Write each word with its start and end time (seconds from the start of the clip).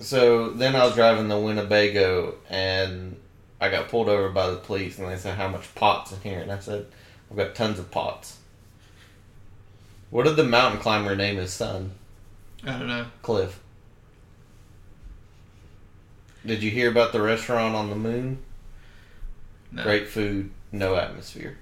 So 0.00 0.50
then 0.50 0.76
I 0.76 0.84
was 0.84 0.94
driving 0.94 1.28
the 1.28 1.38
Winnebago 1.38 2.36
and 2.48 3.16
I 3.60 3.68
got 3.68 3.88
pulled 3.88 4.08
over 4.08 4.28
by 4.28 4.50
the 4.50 4.56
police 4.56 4.98
and 4.98 5.08
they 5.08 5.16
said, 5.16 5.36
How 5.36 5.48
much 5.48 5.74
pot's 5.74 6.12
in 6.12 6.20
here? 6.20 6.40
And 6.40 6.52
I 6.52 6.58
said, 6.58 6.86
I've 7.30 7.36
got 7.36 7.54
tons 7.54 7.78
of 7.78 7.90
pots. 7.90 8.38
What 10.10 10.24
did 10.24 10.36
the 10.36 10.44
mountain 10.44 10.80
climber 10.80 11.14
name 11.14 11.36
his 11.36 11.52
son? 11.52 11.92
I 12.64 12.78
don't 12.78 12.88
know. 12.88 13.06
Cliff. 13.22 13.60
Did 16.46 16.62
you 16.62 16.70
hear 16.70 16.90
about 16.90 17.12
the 17.12 17.20
restaurant 17.20 17.74
on 17.74 17.90
the 17.90 17.96
moon? 17.96 18.38
No. 19.70 19.82
Great 19.82 20.08
food, 20.08 20.50
no 20.72 20.94
atmosphere. 20.96 21.58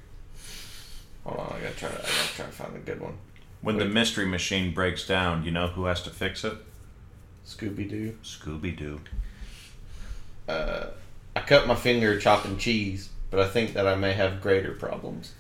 Hold 1.25 1.41
on, 1.41 1.57
I 1.57 1.61
gotta 1.61 1.75
try. 1.75 1.89
I 1.89 1.93
gotta 1.93 2.35
try 2.37 2.47
to 2.47 2.53
find 2.53 2.77
a 2.77 2.79
good 2.79 3.01
one. 3.01 3.15
When 3.63 3.79
the 3.79 3.85
mystery 3.85 4.27
machine 4.27 4.73
breaks 4.73 5.05
down, 5.07 5.45
you 5.45 5.51
know 5.51 5.67
who 5.69 5.87
has 5.87 6.03
to 6.03 6.11
fix 6.11 6.45
it? 6.45 6.57
Scooby 7.47 7.89
Doo. 7.89 8.17
Scooby 8.23 8.77
Doo. 8.77 9.01
Uh, 10.49 10.87
I 11.35 11.41
cut 11.41 11.67
my 11.67 11.75
finger 11.75 12.19
chopping 12.19 12.59
cheese, 12.59 13.09
but 13.31 13.41
I 13.41 13.49
think 13.49 13.75
that 13.75 13.87
I 13.87 13.95
may 13.95 14.13
have 14.13 14.41
greater 14.41 14.73
problems. 14.73 15.33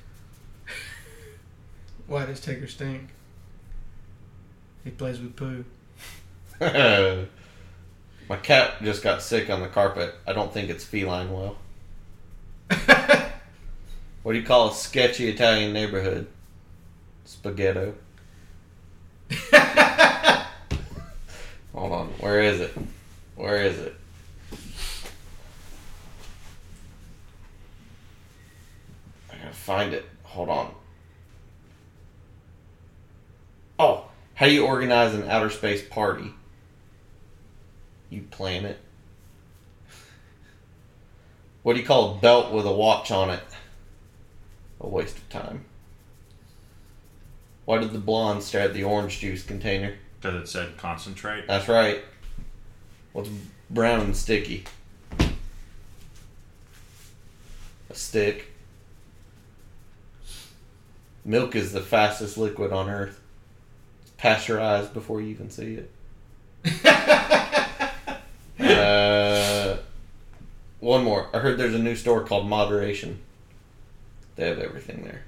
Why 2.06 2.26
does 2.26 2.40
Tigger 2.40 2.68
stink? 2.68 3.08
He 4.84 4.90
plays 4.90 5.20
with 5.20 5.34
poo. 5.36 5.64
my 6.60 8.36
cat 8.42 8.82
just 8.82 9.02
got 9.02 9.20
sick 9.20 9.50
on 9.50 9.60
the 9.60 9.68
carpet. 9.68 10.14
I 10.26 10.32
don't 10.32 10.52
think 10.52 10.70
it's 10.70 10.84
feline 10.84 11.30
well. 11.32 11.56
What 14.26 14.32
do 14.32 14.40
you 14.40 14.44
call 14.44 14.70
a 14.70 14.74
sketchy 14.74 15.28
Italian 15.28 15.72
neighborhood? 15.72 16.26
Spaghetto. 17.26 17.94
Hold 21.76 21.92
on, 21.92 22.08
where 22.20 22.40
is 22.40 22.58
it? 22.60 22.72
Where 23.34 23.62
is 23.62 23.78
it? 23.78 23.94
I 29.30 29.36
gotta 29.36 29.52
find 29.52 29.92
it. 29.92 30.06
Hold 30.22 30.48
on. 30.48 30.74
Oh, 33.78 34.06
how 34.34 34.46
do 34.46 34.52
you 34.52 34.64
organize 34.64 35.14
an 35.14 35.28
outer 35.28 35.50
space 35.50 35.86
party? 35.86 36.32
You 38.08 38.22
plan 38.22 38.64
it. 38.64 38.80
What 41.62 41.74
do 41.74 41.80
you 41.80 41.86
call 41.86 42.14
a 42.14 42.18
belt 42.18 42.54
with 42.54 42.64
a 42.64 42.72
watch 42.72 43.10
on 43.10 43.28
it? 43.28 43.42
A 44.80 44.88
waste 44.88 45.18
of 45.18 45.28
time. 45.28 45.66
Why 47.66 47.76
did 47.78 47.92
the 47.92 47.98
blonde 47.98 48.42
stare 48.42 48.62
at 48.62 48.72
the 48.72 48.84
orange 48.84 49.20
juice 49.20 49.42
container? 49.42 49.96
Because 50.26 50.42
it 50.42 50.48
said 50.48 50.76
concentrate. 50.76 51.46
That's 51.46 51.68
right. 51.68 52.02
What's 53.12 53.30
brown 53.70 54.00
and 54.00 54.16
sticky? 54.16 54.64
A 57.88 57.94
stick. 57.94 58.50
Milk 61.24 61.54
is 61.54 61.72
the 61.72 61.80
fastest 61.80 62.36
liquid 62.36 62.72
on 62.72 62.90
earth. 62.90 63.20
It's 64.02 64.10
pasteurized 64.16 64.92
before 64.92 65.20
you 65.20 65.28
even 65.28 65.48
see 65.48 65.78
it. 65.78 65.92
uh, 68.60 69.76
one 70.80 71.04
more. 71.04 71.28
I 71.32 71.38
heard 71.38 71.56
there's 71.56 71.74
a 71.74 71.78
new 71.78 71.94
store 71.94 72.24
called 72.24 72.48
Moderation. 72.48 73.20
They 74.34 74.48
have 74.48 74.58
everything 74.58 75.04
there. 75.04 75.22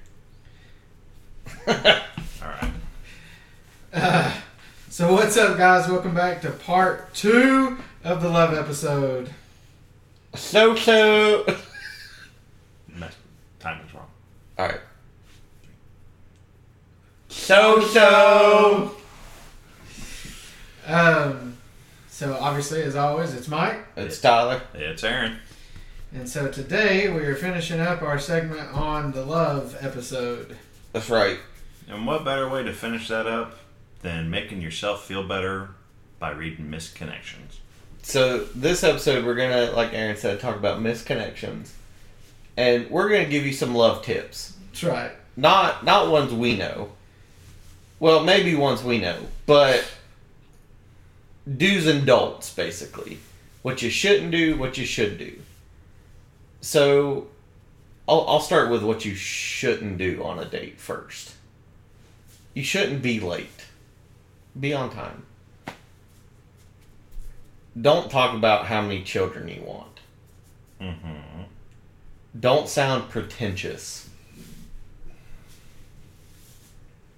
All 2.43 2.49
right. 2.49 2.73
Uh, 3.93 4.38
so 4.99 5.13
what's 5.13 5.37
up, 5.37 5.57
guys? 5.57 5.87
Welcome 5.87 6.13
back 6.13 6.41
to 6.41 6.51
part 6.51 7.13
two 7.13 7.77
of 8.03 8.21
the 8.21 8.27
love 8.27 8.53
episode. 8.53 9.29
so 10.35 10.75
so. 10.75 11.45
Mess- 12.93 13.15
timing's 13.61 13.93
wrong. 13.93 14.07
All 14.57 14.65
right. 14.67 14.81
So 17.29 17.79
so. 17.79 18.97
Um, 20.85 21.55
so 22.09 22.33
obviously, 22.37 22.83
as 22.83 22.97
always, 22.97 23.33
it's 23.33 23.47
Mike, 23.47 23.79
It's 23.95 24.19
Tyler. 24.19 24.61
It's 24.73 25.05
Aaron. 25.05 25.39
and 26.13 26.27
so 26.27 26.51
today 26.51 27.09
we 27.09 27.21
are 27.21 27.35
finishing 27.35 27.79
up 27.79 28.01
our 28.01 28.19
segment 28.19 28.69
on 28.73 29.13
the 29.13 29.23
love 29.23 29.77
episode. 29.79 30.57
That's 30.91 31.09
right. 31.09 31.39
And 31.87 32.05
what 32.05 32.25
better 32.25 32.49
way 32.49 32.63
to 32.63 32.73
finish 32.73 33.07
that 33.07 33.25
up 33.25 33.55
than 34.01 34.29
making 34.29 34.61
yourself 34.61 35.05
feel 35.05 35.23
better 35.23 35.69
by 36.19 36.31
reading 36.31 36.67
Misconnections? 36.69 37.59
So 38.01 38.39
this 38.55 38.83
episode, 38.83 39.25
we're 39.25 39.35
gonna, 39.35 39.71
like 39.71 39.93
Aaron 39.93 40.17
said, 40.17 40.39
talk 40.39 40.55
about 40.55 40.81
misconnections, 40.81 41.71
and 42.57 42.89
we're 42.89 43.09
gonna 43.09 43.25
give 43.25 43.45
you 43.45 43.53
some 43.53 43.75
love 43.75 44.03
tips. 44.03 44.57
That's 44.67 44.83
right. 44.83 45.11
Not 45.35 45.83
not 45.83 46.09
ones 46.09 46.33
we 46.33 46.57
know. 46.57 46.89
Well, 47.99 48.23
maybe 48.23 48.55
ones 48.55 48.83
we 48.83 48.97
know, 48.97 49.17
but 49.45 49.85
do's 51.57 51.87
and 51.87 52.05
don'ts, 52.05 52.53
basically. 52.53 53.19
What 53.61 53.81
you 53.81 53.89
shouldn't 53.89 54.31
do, 54.31 54.57
what 54.57 54.77
you 54.77 54.85
should 54.85 55.17
do. 55.17 55.37
So, 56.61 57.27
I'll, 58.07 58.25
I'll 58.27 58.39
start 58.39 58.69
with 58.69 58.83
what 58.83 59.03
you 59.03 59.15
shouldn't 59.15 59.97
do 59.97 60.23
on 60.23 60.39
a 60.39 60.45
date 60.45 60.79
first. 60.79 61.35
You 62.53 62.63
shouldn't 62.63 63.01
be 63.01 63.19
late. 63.19 63.58
Be 64.59 64.73
on 64.73 64.89
time. 64.89 65.25
Don't 67.79 68.11
talk 68.11 68.35
about 68.35 68.65
how 68.65 68.81
many 68.81 69.03
children 69.03 69.47
you 69.47 69.61
want. 69.61 69.99
Mm-hmm. 70.81 71.43
Don't 72.39 72.67
sound 72.67 73.09
pretentious. 73.09 74.09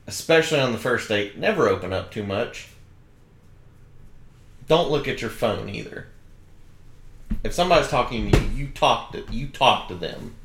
Especially 0.08 0.60
on 0.60 0.72
the 0.72 0.78
first 0.78 1.08
date, 1.08 1.38
never 1.38 1.68
open 1.68 1.94
up 1.94 2.12
too 2.12 2.24
much. 2.24 2.68
Don't 4.68 4.92
look 4.92 5.08
at 5.08 5.22
your 5.22 5.30
phone 5.30 5.70
either. 5.70 6.08
If 7.44 7.54
somebody's 7.54 7.90
talking 7.90 8.30
to 8.30 8.40
you, 8.40 8.48
you 8.50 8.68
talk 8.68 9.14
to 9.14 9.26
you 9.32 9.48
talk 9.48 9.88
to 9.88 9.96
them. 9.96 10.36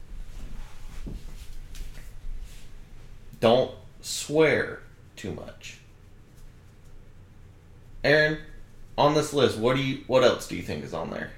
Don't 3.40 3.72
swear 4.00 4.80
too 5.16 5.32
much. 5.32 5.78
Aaron, 8.06 8.38
on 8.96 9.14
this 9.14 9.32
list, 9.32 9.58
what 9.58 9.74
do 9.74 9.82
you 9.82 10.04
what 10.06 10.22
else 10.22 10.46
do 10.46 10.56
you 10.56 10.62
think 10.62 10.84
is 10.84 10.94
on 10.94 11.10
there? 11.10 11.32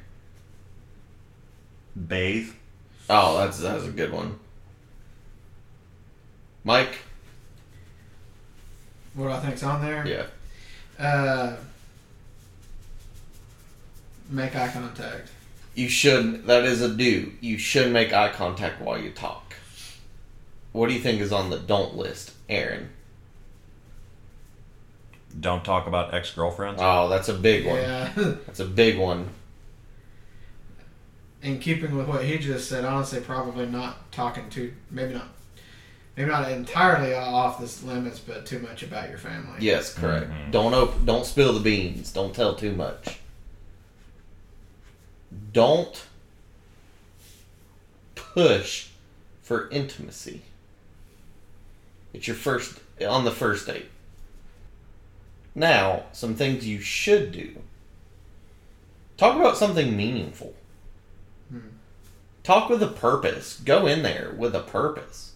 Bathe. 1.96 2.50
Oh, 3.08 3.38
that's 3.38 3.58
that's 3.58 3.84
a 3.84 3.90
good 3.90 4.12
one. 4.12 4.38
Mike? 6.64 6.98
What 9.14 9.28
do 9.28 9.30
I 9.32 9.40
think's 9.40 9.62
on 9.62 9.80
there? 9.80 10.06
Yeah. 10.06 11.02
Uh, 11.02 11.56
make 14.28 14.54
eye 14.54 14.68
contact. 14.68 15.30
You 15.74 15.88
should 15.88 16.44
that 16.46 16.64
is 16.64 16.82
a 16.82 16.94
do. 16.94 17.32
You 17.40 17.56
should 17.56 17.90
make 17.90 18.12
eye 18.12 18.30
contact 18.30 18.82
while 18.82 19.00
you 19.00 19.10
talk. 19.10 19.54
What 20.72 20.88
do 20.88 20.94
you 20.94 21.00
think 21.00 21.22
is 21.22 21.32
on 21.32 21.48
the 21.48 21.58
don't 21.58 21.96
list, 21.96 22.32
Aaron? 22.46 22.90
Don't 25.40 25.64
talk 25.64 25.86
about 25.86 26.14
ex 26.14 26.32
girlfriends. 26.34 26.80
Oh, 26.82 27.08
that's 27.08 27.28
a 27.28 27.34
big 27.34 27.66
one. 27.66 27.76
Yeah. 27.76 28.12
That's 28.46 28.60
a 28.60 28.64
big 28.64 28.98
one. 28.98 29.28
In 31.42 31.60
keeping 31.60 31.96
with 31.96 32.08
what 32.08 32.24
he 32.24 32.38
just 32.38 32.68
said, 32.68 32.84
honestly, 32.84 33.20
probably 33.20 33.66
not 33.66 34.10
talking 34.10 34.50
too, 34.50 34.72
maybe 34.90 35.14
not, 35.14 35.28
maybe 36.16 36.28
not 36.30 36.50
entirely 36.50 37.14
off 37.14 37.60
this 37.60 37.84
limits, 37.84 38.18
but 38.18 38.44
too 38.46 38.58
much 38.58 38.82
about 38.82 39.08
your 39.08 39.18
family. 39.18 39.56
Yes, 39.60 39.94
correct. 39.94 40.30
Mhm. 40.30 40.50
Don't 40.50 40.74
op- 40.74 41.04
don't 41.04 41.24
spill 41.24 41.52
the 41.52 41.60
beans. 41.60 42.10
Don't 42.10 42.34
tell 42.34 42.56
too 42.56 42.72
much. 42.72 43.18
Don't 45.52 46.04
push 48.16 48.88
for 49.42 49.68
intimacy. 49.70 50.42
It's 52.12 52.26
your 52.26 52.36
first 52.36 52.80
on 53.06 53.24
the 53.24 53.30
first 53.30 53.66
date. 53.66 53.86
Now, 55.58 56.04
some 56.12 56.36
things 56.36 56.68
you 56.68 56.80
should 56.80 57.32
do. 57.32 57.56
Talk 59.16 59.36
about 59.36 59.56
something 59.56 59.96
meaningful. 59.96 60.54
Hmm. 61.50 61.70
Talk 62.44 62.70
with 62.70 62.80
a 62.80 62.86
purpose. 62.86 63.58
Go 63.58 63.88
in 63.88 64.02
there 64.02 64.32
with 64.38 64.54
a 64.54 64.60
purpose. 64.60 65.32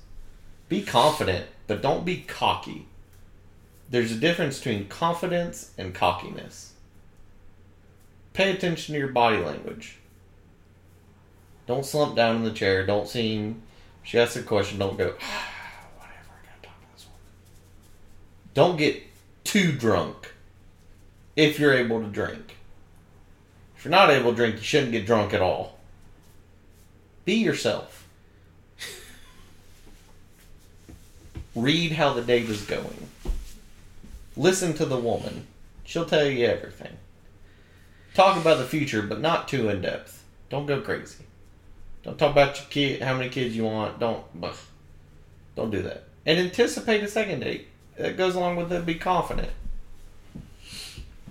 Be 0.69 0.83
confident, 0.83 1.47
but 1.67 1.83
don't 1.83 2.05
be 2.05 2.19
cocky. 2.19 2.87
There's 3.91 4.13
a 4.13 4.17
difference 4.17 4.59
between 4.59 4.87
confidence 4.87 5.73
and 5.77 5.93
cockiness. 5.93 6.75
Pay 8.33 8.53
attention 8.53 8.93
to 8.95 9.01
your 9.01 9.09
body 9.09 9.39
language. 9.39 9.99
Don't 11.67 11.85
slump 11.85 12.15
down 12.15 12.37
in 12.37 12.45
the 12.45 12.53
chair. 12.53 12.87
Don't 12.87 13.09
seem. 13.09 13.63
She 14.05 14.21
asks 14.21 14.37
a 14.37 14.43
question. 14.43 14.79
Don't 14.79 14.97
go. 14.97 15.17
"Ah, 15.21 15.49
whatever. 15.99 16.31
I 16.31 16.47
gotta 16.47 16.63
talk 16.63 16.81
to 16.81 16.87
this 16.95 17.07
one. 17.07 17.19
Don't 18.55 18.77
get 18.77 19.03
too 19.53 19.71
drunk. 19.71 20.33
If 21.37 21.59
you're 21.59 21.75
able 21.75 22.01
to 22.01 22.09
drink. 22.09 22.57
If 23.77 23.85
you're 23.85 23.91
not 23.91 24.09
able 24.09 24.31
to 24.31 24.37
drink, 24.37 24.57
you 24.57 24.63
shouldn't 24.63 24.93
get 24.93 25.05
drunk 25.05 25.35
at 25.35 25.43
all. 25.43 25.79
Be 27.27 27.35
yourself. 27.35 28.09
Read 31.55 31.93
how 31.93 32.15
the 32.15 32.23
date 32.23 32.49
is 32.49 32.63
going. 32.63 33.09
Listen 34.39 34.73
to 34.73 34.87
the 34.87 34.97
woman. 34.97 35.47
She'll 35.85 36.07
tell 36.07 36.25
you 36.25 36.47
everything. 36.47 36.97
Talk 38.15 38.39
about 38.39 38.57
the 38.57 38.65
future, 38.65 39.03
but 39.03 39.21
not 39.21 39.49
too 39.49 39.69
in 39.69 39.83
depth. 39.83 40.25
Don't 40.49 40.65
go 40.65 40.81
crazy. 40.81 41.25
Don't 42.05 42.19
talk 42.19 42.33
about 42.33 42.57
your 42.57 42.69
kid, 42.71 43.03
how 43.03 43.19
many 43.19 43.29
kids 43.29 43.55
you 43.55 43.65
want. 43.65 43.99
Don't, 43.99 44.25
don't 45.55 45.71
do 45.71 45.83
that. 45.83 46.05
And 46.25 46.39
anticipate 46.39 47.05
a 47.05 47.09
second 47.09 47.41
date. 47.41 47.69
That 47.97 48.17
goes 48.17 48.35
along 48.35 48.57
with 48.57 48.73
it. 48.73 48.87
Be 48.87 48.95
confident. 48.95 49.51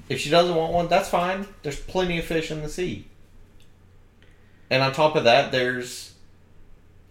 If 0.09 0.19
she 0.19 0.29
doesn't 0.29 0.55
want 0.55 0.73
one, 0.73 0.87
that's 0.89 1.09
fine. 1.09 1.47
There's 1.63 1.79
plenty 1.79 2.19
of 2.19 2.25
fish 2.25 2.51
in 2.51 2.61
the 2.61 2.69
sea. 2.69 3.05
And 4.69 4.83
on 4.83 4.93
top 4.93 5.15
of 5.15 5.23
that, 5.23 5.51
there's 5.51 6.13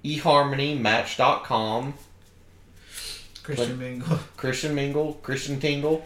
eHarmony, 0.05 0.79
Match.com, 0.79 1.95
Christian 3.43 3.79
Mingle. 3.79 4.19
Christian 4.37 4.75
Mingle, 4.75 5.15
Christian 5.23 5.61
Tingle, 5.61 6.05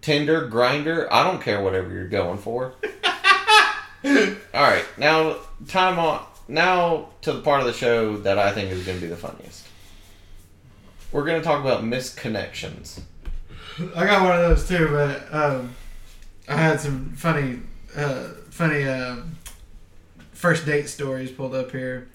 Tinder, 0.00 0.48
Grindr. 0.48 1.08
I 1.10 1.24
don't 1.24 1.40
care 1.40 1.62
whatever 1.62 1.92
you're 1.92 2.08
going 2.08 2.38
for. 2.38 2.74
All 4.04 4.34
right, 4.52 4.84
now 4.98 5.36
time 5.68 5.98
on. 5.98 6.24
Now 6.48 7.08
to 7.22 7.32
the 7.32 7.40
part 7.40 7.60
of 7.60 7.66
the 7.66 7.72
show 7.72 8.16
that 8.18 8.38
I 8.38 8.52
think 8.52 8.70
is 8.70 8.84
going 8.84 8.98
to 8.98 9.02
be 9.02 9.08
the 9.08 9.16
funniest. 9.16 9.66
We're 11.12 11.24
going 11.24 11.38
to 11.38 11.44
talk 11.44 11.60
about 11.60 11.84
misconnections. 11.84 13.00
I 13.94 14.06
got 14.06 14.22
one 14.22 14.32
of 14.32 14.48
those 14.48 14.66
too, 14.66 14.88
but 14.88 15.32
um, 15.32 15.74
I 16.48 16.56
had 16.56 16.80
some 16.80 17.12
funny, 17.14 17.60
uh, 17.94 18.28
funny 18.48 18.84
um, 18.84 19.36
first 20.32 20.64
date 20.64 20.88
stories 20.88 21.30
pulled 21.30 21.54
up 21.54 21.70
here. 21.70 22.08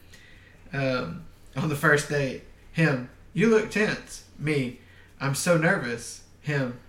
Um, 0.74 1.26
on 1.56 1.70
the 1.70 1.76
first 1.76 2.10
date, 2.10 2.44
him, 2.72 3.10
you 3.34 3.50
look 3.50 3.70
tense. 3.70 4.24
Me, 4.40 4.80
I'm 5.22 5.36
so 5.36 5.58
nervous. 5.58 6.24
Him, 6.42 6.80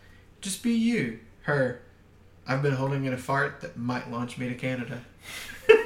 just 0.40 0.62
be 0.62 0.72
you. 0.72 1.20
Her, 1.43 1.82
I've 2.46 2.62
been 2.62 2.75
holding 2.75 3.05
in 3.05 3.12
a 3.12 3.19
fart 3.19 3.60
that 3.60 3.76
might 3.76 4.10
launch 4.10 4.38
me 4.38 4.49
to 4.49 4.55
Canada. 4.55 5.02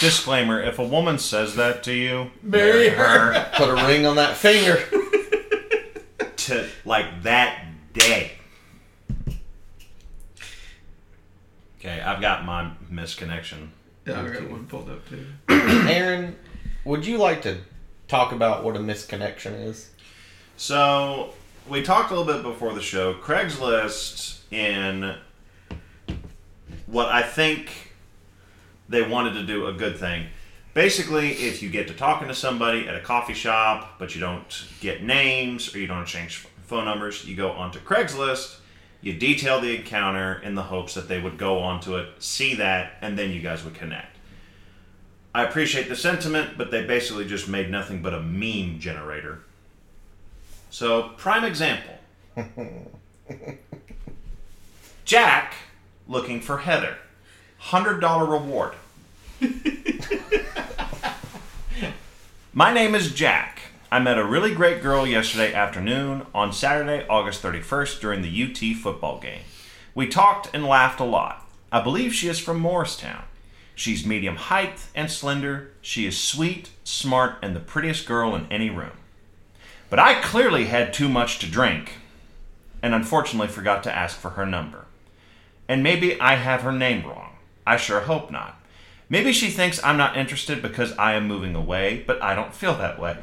Disclaimer: 0.00 0.62
If 0.62 0.78
a 0.78 0.86
woman 0.86 1.18
says 1.18 1.56
that 1.56 1.82
to 1.84 1.94
you, 1.94 2.30
Marry 2.42 2.88
her. 2.88 3.50
Put 3.56 3.68
a 3.68 3.86
ring 3.86 4.06
on 4.06 4.16
that 4.16 4.36
finger. 4.36 4.82
to 6.36 6.68
like 6.84 7.22
that 7.22 7.64
day. 7.92 8.32
Okay, 11.78 12.00
I've 12.00 12.20
got 12.20 12.44
my 12.44 12.70
misconnection. 12.90 13.68
Yeah, 14.06 14.22
I 14.22 14.28
got 14.28 14.50
one 14.50 14.66
pulled 14.66 14.90
up 14.90 15.08
too. 15.08 15.26
Aaron, 15.48 16.36
would 16.84 17.06
you 17.06 17.18
like 17.18 17.42
to 17.42 17.58
talk 18.08 18.32
about 18.32 18.64
what 18.64 18.76
a 18.76 18.78
misconnection 18.78 19.66
is? 19.66 19.90
So 20.56 21.30
we 21.68 21.82
talked 21.82 22.10
a 22.10 22.14
little 22.14 22.32
bit 22.32 22.42
before 22.42 22.72
the 22.74 22.82
show. 22.82 23.14
Craigslist 23.14 24.40
in 24.50 25.16
what 26.86 27.08
I 27.08 27.22
think 27.22 27.93
they 28.94 29.02
wanted 29.02 29.34
to 29.34 29.42
do 29.44 29.66
a 29.66 29.72
good 29.72 29.98
thing. 29.98 30.26
Basically, 30.72 31.30
if 31.32 31.62
you 31.62 31.68
get 31.68 31.88
to 31.88 31.94
talking 31.94 32.28
to 32.28 32.34
somebody 32.34 32.88
at 32.88 32.96
a 32.96 33.00
coffee 33.00 33.34
shop, 33.34 33.98
but 33.98 34.14
you 34.14 34.20
don't 34.20 34.64
get 34.80 35.02
names 35.02 35.74
or 35.74 35.78
you 35.78 35.86
don't 35.86 36.02
exchange 36.02 36.46
phone 36.66 36.84
numbers, 36.84 37.24
you 37.24 37.36
go 37.36 37.50
onto 37.50 37.78
Craigslist, 37.78 38.58
you 39.00 39.12
detail 39.12 39.60
the 39.60 39.76
encounter 39.76 40.40
in 40.42 40.54
the 40.54 40.62
hopes 40.62 40.94
that 40.94 41.08
they 41.08 41.20
would 41.20 41.38
go 41.38 41.58
onto 41.58 41.96
it, 41.96 42.08
see 42.18 42.54
that, 42.54 42.94
and 43.02 43.18
then 43.18 43.30
you 43.30 43.40
guys 43.40 43.64
would 43.64 43.74
connect. 43.74 44.16
I 45.34 45.44
appreciate 45.44 45.88
the 45.88 45.96
sentiment, 45.96 46.56
but 46.56 46.70
they 46.70 46.84
basically 46.84 47.26
just 47.26 47.48
made 47.48 47.70
nothing 47.70 48.02
but 48.02 48.14
a 48.14 48.20
meme 48.20 48.78
generator. 48.78 49.40
So, 50.70 51.10
prime 51.16 51.44
example 51.44 51.94
Jack 55.04 55.54
looking 56.08 56.40
for 56.40 56.58
Heather. 56.58 56.96
$100 57.60 58.28
reward. 58.30 58.74
My 62.52 62.72
name 62.72 62.94
is 62.94 63.12
Jack. 63.12 63.60
I 63.90 63.98
met 63.98 64.18
a 64.18 64.24
really 64.24 64.54
great 64.54 64.80
girl 64.82 65.06
yesterday 65.06 65.54
afternoon 65.54 66.26
on 66.34 66.52
Saturday, 66.52 67.06
August 67.08 67.42
31st 67.42 68.00
during 68.00 68.22
the 68.22 68.42
UT 68.42 68.58
football 68.76 69.20
game. 69.20 69.42
We 69.94 70.08
talked 70.08 70.50
and 70.54 70.64
laughed 70.64 71.00
a 71.00 71.04
lot. 71.04 71.46
I 71.70 71.80
believe 71.80 72.14
she 72.14 72.28
is 72.28 72.38
from 72.38 72.58
Morristown. 72.58 73.24
She's 73.74 74.06
medium 74.06 74.36
height 74.36 74.86
and 74.94 75.10
slender. 75.10 75.72
She 75.80 76.06
is 76.06 76.18
sweet, 76.18 76.70
smart, 76.84 77.36
and 77.42 77.56
the 77.56 77.60
prettiest 77.60 78.06
girl 78.06 78.34
in 78.34 78.46
any 78.50 78.70
room. 78.70 78.92
But 79.90 79.98
I 79.98 80.20
clearly 80.20 80.66
had 80.66 80.92
too 80.92 81.08
much 81.08 81.38
to 81.40 81.50
drink 81.50 81.94
and 82.82 82.94
unfortunately 82.94 83.48
forgot 83.48 83.82
to 83.84 83.96
ask 83.96 84.16
for 84.16 84.30
her 84.30 84.46
number. 84.46 84.86
And 85.68 85.82
maybe 85.82 86.20
I 86.20 86.34
have 86.34 86.62
her 86.62 86.72
name 86.72 87.06
wrong. 87.06 87.36
I 87.66 87.78
sure 87.78 88.00
hope 88.00 88.30
not. 88.30 88.60
Maybe 89.08 89.32
she 89.32 89.50
thinks 89.50 89.82
I'm 89.84 89.96
not 89.96 90.16
interested 90.16 90.62
because 90.62 90.92
I 90.98 91.14
am 91.14 91.28
moving 91.28 91.54
away, 91.54 92.02
but 92.06 92.22
I 92.22 92.34
don't 92.34 92.54
feel 92.54 92.74
that 92.74 92.98
way. 92.98 93.18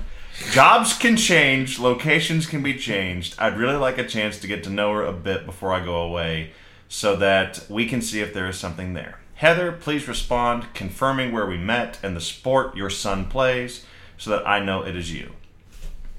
Jobs 0.51 0.98
can 0.98 1.18
change, 1.18 1.80
locations 1.80 2.45
can 2.45 2.63
be 2.63 2.75
changed. 2.75 3.36
I'd 3.38 3.57
really 3.57 3.75
like 3.75 3.98
a 3.98 4.07
chance 4.07 4.39
to 4.39 4.48
get 4.48 4.63
to 4.63 4.69
know 4.69 4.94
her 4.94 5.04
a 5.04 5.13
bit 5.13 5.45
before 5.45 5.74
I 5.74 5.83
go 5.83 6.01
away 6.01 6.51
so 6.88 7.16
that 7.16 7.66
we 7.69 7.86
can 7.86 8.01
see 8.01 8.22
if 8.22 8.33
there 8.33 8.48
is 8.48 8.57
something 8.57 8.94
there. 8.94 9.19
Heather, 9.36 9.72
please 9.72 10.07
respond 10.07 10.74
confirming 10.74 11.31
where 11.31 11.48
we 11.48 11.57
met 11.57 12.00
and 12.04 12.16
the 12.16 12.22
sport 12.22 12.75
your 12.75 12.89
son 12.89 13.25
plays 13.25 13.86
so 14.18 14.30
that 14.31 14.48
I 14.48 14.63
know 14.63 14.83
it 14.83 14.95
is 14.95 15.12
you. 15.12 15.31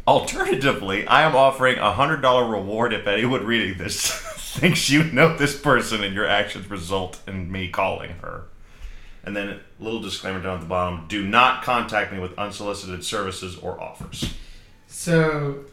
Alternatively, 0.06 1.06
I 1.06 1.22
am 1.22 1.36
offering 1.36 1.78
a 1.78 1.92
$100 1.92 2.50
reward 2.50 2.92
if 2.92 3.06
anyone 3.06 3.46
reading 3.46 3.78
this 3.78 4.10
thinks 4.56 4.90
you 4.90 5.04
know 5.04 5.36
this 5.36 5.58
person 5.58 6.02
and 6.02 6.14
your 6.14 6.26
actions 6.26 6.68
result 6.68 7.20
in 7.28 7.52
me 7.52 7.68
calling 7.68 8.10
her. 8.22 8.46
And 9.24 9.36
then 9.36 9.48
a 9.48 9.60
little 9.78 10.00
disclaimer 10.00 10.42
down 10.42 10.54
at 10.54 10.60
the 10.60 10.66
bottom 10.66 11.06
do 11.08 11.24
not 11.24 11.62
contact 11.62 12.12
me 12.12 12.18
with 12.18 12.36
unsolicited 12.38 13.04
services 13.04 13.56
or 13.56 13.80
offers. 13.80 14.34
So 14.88 15.64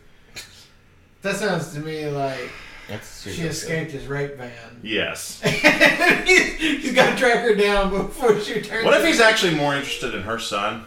that 1.21 1.35
sounds 1.35 1.73
to 1.73 1.79
me 1.79 2.07
like 2.07 2.51
That's 2.87 3.23
she 3.23 3.41
escaped 3.41 3.91
his 3.91 4.07
rape 4.07 4.37
van. 4.37 4.79
Yes. 4.81 5.41
he's, 5.41 6.53
he's 6.81 6.93
got 6.93 7.11
to 7.11 7.17
track 7.17 7.39
her 7.39 7.55
down 7.55 7.89
before 7.89 8.39
she 8.39 8.61
turns. 8.61 8.85
What 8.85 8.99
if 8.99 9.05
he's 9.05 9.19
actually 9.19 9.55
more 9.55 9.75
interested 9.75 10.13
in 10.13 10.21
her 10.23 10.39
son? 10.39 10.85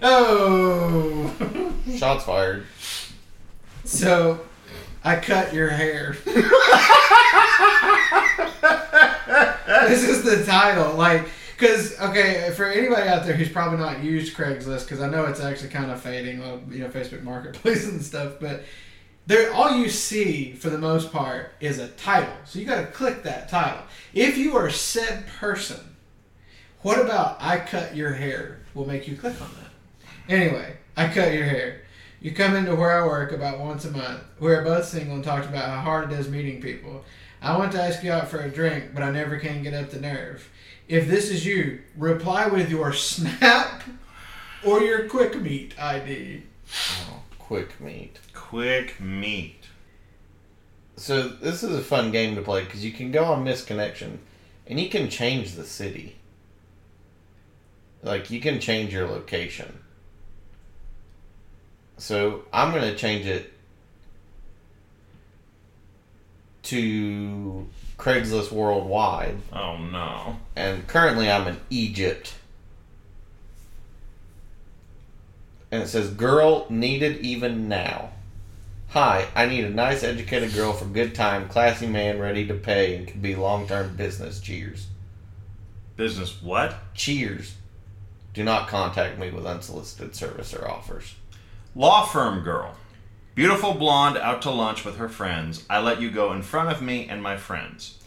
Oh. 0.00 1.34
Shots 1.96 2.24
fired. 2.24 2.64
so, 3.84 4.40
I 5.04 5.16
cut 5.16 5.52
your 5.52 5.68
hair. 5.68 6.16
this 9.88 10.04
is 10.04 10.22
the 10.22 10.44
title, 10.46 10.94
like, 10.94 11.28
because 11.58 11.98
okay, 11.98 12.52
for 12.54 12.66
anybody 12.66 13.08
out 13.08 13.26
there 13.26 13.34
who's 13.34 13.48
probably 13.48 13.78
not 13.78 14.04
used 14.04 14.36
Craigslist, 14.36 14.84
because 14.84 15.00
I 15.00 15.08
know 15.08 15.24
it's 15.24 15.40
actually 15.40 15.70
kind 15.70 15.90
of 15.90 16.00
fading, 16.00 16.36
you 16.70 16.78
know, 16.78 16.88
Facebook 16.88 17.24
Marketplace 17.24 17.84
and 17.88 18.00
stuff, 18.00 18.34
but 18.40 18.62
there, 19.26 19.52
all 19.52 19.76
you 19.76 19.88
see 19.88 20.52
for 20.52 20.70
the 20.70 20.78
most 20.78 21.12
part 21.12 21.52
is 21.60 21.80
a 21.80 21.88
title. 21.88 22.32
So 22.44 22.60
you 22.60 22.64
got 22.64 22.80
to 22.80 22.86
click 22.86 23.24
that 23.24 23.48
title. 23.48 23.82
If 24.14 24.38
you 24.38 24.56
are 24.56 24.70
said 24.70 25.26
person, 25.26 25.96
what 26.82 27.00
about 27.00 27.36
I 27.40 27.58
cut 27.58 27.96
your 27.96 28.12
hair 28.12 28.60
will 28.72 28.86
make 28.86 29.08
you 29.08 29.16
click 29.16 29.40
on 29.42 29.50
that. 29.50 30.32
Anyway, 30.32 30.76
I 30.96 31.08
cut 31.08 31.34
your 31.34 31.44
hair. 31.44 31.82
You 32.20 32.32
come 32.32 32.54
into 32.54 32.76
where 32.76 33.02
I 33.02 33.06
work 33.06 33.32
about 33.32 33.58
once 33.58 33.84
a 33.84 33.90
month. 33.90 34.20
We're 34.38 34.62
both 34.62 34.84
single 34.84 35.16
and 35.16 35.24
talked 35.24 35.46
about 35.46 35.68
how 35.68 35.80
hard 35.80 36.12
it 36.12 36.18
is 36.20 36.28
meeting 36.28 36.62
people. 36.62 37.04
I 37.42 37.56
want 37.56 37.72
to 37.72 37.82
ask 37.82 38.02
you 38.04 38.12
out 38.12 38.28
for 38.28 38.40
a 38.40 38.48
drink, 38.48 38.92
but 38.94 39.02
I 39.02 39.10
never 39.10 39.38
can 39.38 39.62
get 39.62 39.74
up 39.74 39.90
the 39.90 40.00
nerve. 40.00 40.48
If 40.88 41.06
this 41.06 41.28
is 41.30 41.44
you, 41.44 41.80
reply 41.96 42.46
with 42.46 42.70
your 42.70 42.94
Snap 42.94 43.82
or 44.64 44.80
your 44.80 45.06
Quick 45.06 45.38
Meet 45.40 45.78
ID. 45.78 46.42
Oh, 47.02 47.22
quick 47.38 47.78
meet. 47.80 48.18
Quick 48.32 48.98
meet. 48.98 49.64
So 50.96 51.28
this 51.28 51.62
is 51.62 51.76
a 51.76 51.82
fun 51.82 52.10
game 52.10 52.34
to 52.36 52.42
play 52.42 52.64
because 52.64 52.84
you 52.84 52.92
can 52.92 53.12
go 53.12 53.24
on 53.24 53.44
misconnection, 53.44 54.18
and 54.66 54.80
you 54.80 54.88
can 54.88 55.10
change 55.10 55.52
the 55.52 55.64
city. 55.64 56.16
Like 58.02 58.30
you 58.30 58.40
can 58.40 58.58
change 58.58 58.92
your 58.92 59.06
location. 59.06 59.80
So 61.98 62.44
I'm 62.52 62.72
gonna 62.72 62.94
change 62.94 63.26
it 63.26 63.52
to 66.64 67.66
Craigslist 68.08 68.50
Worldwide, 68.50 69.36
Oh 69.52 69.76
no. 69.76 70.38
and 70.56 70.86
currently 70.86 71.30
I'm 71.30 71.46
in 71.46 71.60
Egypt. 71.68 72.36
And 75.70 75.82
it 75.82 75.88
says 75.88 76.08
"Girl 76.08 76.64
needed 76.70 77.18
even 77.18 77.68
now." 77.68 78.12
Hi, 78.92 79.26
I 79.34 79.44
need 79.44 79.64
a 79.64 79.70
nice 79.70 80.02
educated 80.02 80.54
girl 80.54 80.72
for 80.72 80.86
good 80.86 81.14
time, 81.14 81.50
classy 81.50 81.86
man 81.86 82.18
ready 82.18 82.46
to 82.46 82.54
pay, 82.54 82.96
and 82.96 83.06
can 83.06 83.20
be 83.20 83.36
long 83.36 83.68
term 83.68 83.94
business. 83.94 84.40
Cheers. 84.40 84.86
Business 85.96 86.40
what? 86.40 86.94
Cheers. 86.94 87.56
Do 88.32 88.42
not 88.42 88.68
contact 88.68 89.18
me 89.18 89.30
with 89.30 89.44
unsolicited 89.44 90.16
service 90.16 90.54
or 90.54 90.66
offers. 90.66 91.14
Law 91.74 92.06
firm 92.06 92.42
girl. 92.42 92.74
Beautiful 93.34 93.74
blonde 93.74 94.16
out 94.16 94.40
to 94.42 94.50
lunch 94.50 94.86
with 94.86 94.96
her 94.96 95.10
friends. 95.10 95.64
I 95.68 95.80
let 95.80 96.00
you 96.00 96.10
go 96.10 96.32
in 96.32 96.40
front 96.40 96.70
of 96.70 96.80
me 96.80 97.06
and 97.06 97.22
my 97.22 97.36
friends. 97.36 97.97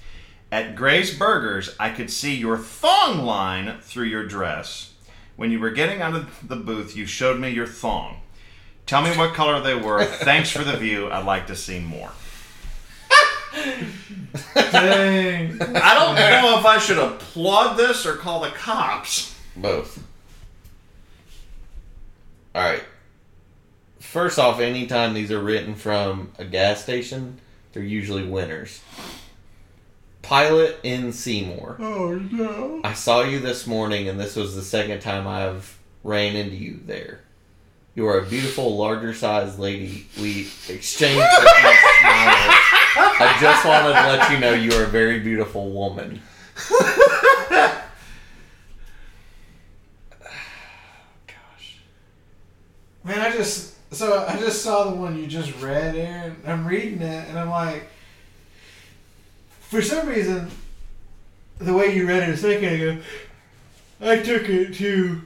At 0.51 0.75
Gray's 0.75 1.17
Burgers, 1.17 1.75
I 1.79 1.89
could 1.91 2.11
see 2.11 2.35
your 2.35 2.57
thong 2.57 3.19
line 3.25 3.79
through 3.81 4.05
your 4.05 4.25
dress. 4.25 4.93
When 5.37 5.49
you 5.49 5.59
were 5.59 5.71
getting 5.71 6.01
out 6.01 6.13
of 6.13 6.47
the 6.47 6.57
booth, 6.57 6.95
you 6.95 7.05
showed 7.05 7.39
me 7.39 7.49
your 7.49 7.65
thong. 7.65 8.21
Tell 8.85 9.01
me 9.01 9.11
what 9.11 9.33
color 9.33 9.61
they 9.61 9.75
were. 9.75 10.03
Thanks 10.05 10.51
for 10.51 10.63
the 10.63 10.75
view. 10.75 11.09
I'd 11.09 11.25
like 11.25 11.47
to 11.47 11.55
see 11.55 11.79
more. 11.79 12.11
Dang. 14.55 15.61
I 15.61 15.93
don't 15.93 16.15
know 16.15 16.59
if 16.59 16.65
I 16.65 16.77
should 16.79 16.97
applaud 16.97 17.75
this 17.75 18.05
or 18.05 18.15
call 18.15 18.41
the 18.41 18.49
cops. 18.49 19.35
Both. 19.55 20.03
Alright. 22.53 22.83
First 23.99 24.37
off, 24.39 24.59
anytime 24.59 25.13
these 25.13 25.31
are 25.31 25.41
written 25.41 25.75
from 25.75 26.33
a 26.37 26.43
gas 26.43 26.83
station, 26.83 27.39
they're 27.71 27.83
usually 27.83 28.23
winners. 28.23 28.81
Pilot 30.31 30.79
in 30.83 31.11
Seymour. 31.11 31.75
Oh 31.77 32.13
no. 32.13 32.79
I 32.85 32.93
saw 32.93 33.21
you 33.21 33.41
this 33.41 33.67
morning, 33.67 34.07
and 34.07 34.17
this 34.17 34.37
was 34.37 34.55
the 34.55 34.61
second 34.61 35.01
time 35.01 35.27
I've 35.27 35.77
ran 36.05 36.37
into 36.37 36.55
you 36.55 36.79
there. 36.85 37.19
You 37.95 38.07
are 38.07 38.17
a 38.19 38.25
beautiful, 38.25 38.77
larger 38.77 39.13
sized 39.13 39.59
lady. 39.59 40.07
We 40.21 40.47
exchanged 40.69 41.19
a 41.19 41.41
few 41.41 41.73
smiles. 41.99 42.55
I 42.95 43.37
just 43.41 43.65
wanted 43.65 43.87
to 43.87 44.07
let 44.07 44.31
you 44.31 44.39
know 44.39 44.53
you 44.53 44.71
are 44.79 44.85
a 44.85 44.87
very 44.87 45.19
beautiful 45.19 45.69
woman. 45.69 46.21
Gosh. 51.27 51.75
Man, 53.03 53.19
I 53.19 53.33
just 53.35 53.75
so 53.93 54.25
I 54.25 54.39
just 54.39 54.61
saw 54.61 54.85
the 54.85 54.95
one 54.95 55.17
you 55.17 55.27
just 55.27 55.59
read, 55.59 55.97
Aaron. 55.97 56.37
I'm 56.47 56.65
reading 56.65 57.01
it, 57.01 57.27
and 57.27 57.37
I'm 57.37 57.49
like, 57.49 57.89
for 59.71 59.81
some 59.81 60.09
reason, 60.09 60.51
the 61.57 61.73
way 61.73 61.95
you 61.95 62.05
read 62.05 62.27
it 62.27 62.33
a 62.33 62.37
second 62.37 62.73
ago, 62.73 62.97
I 64.01 64.17
took 64.17 64.49
it 64.49 64.73
to 64.75 65.21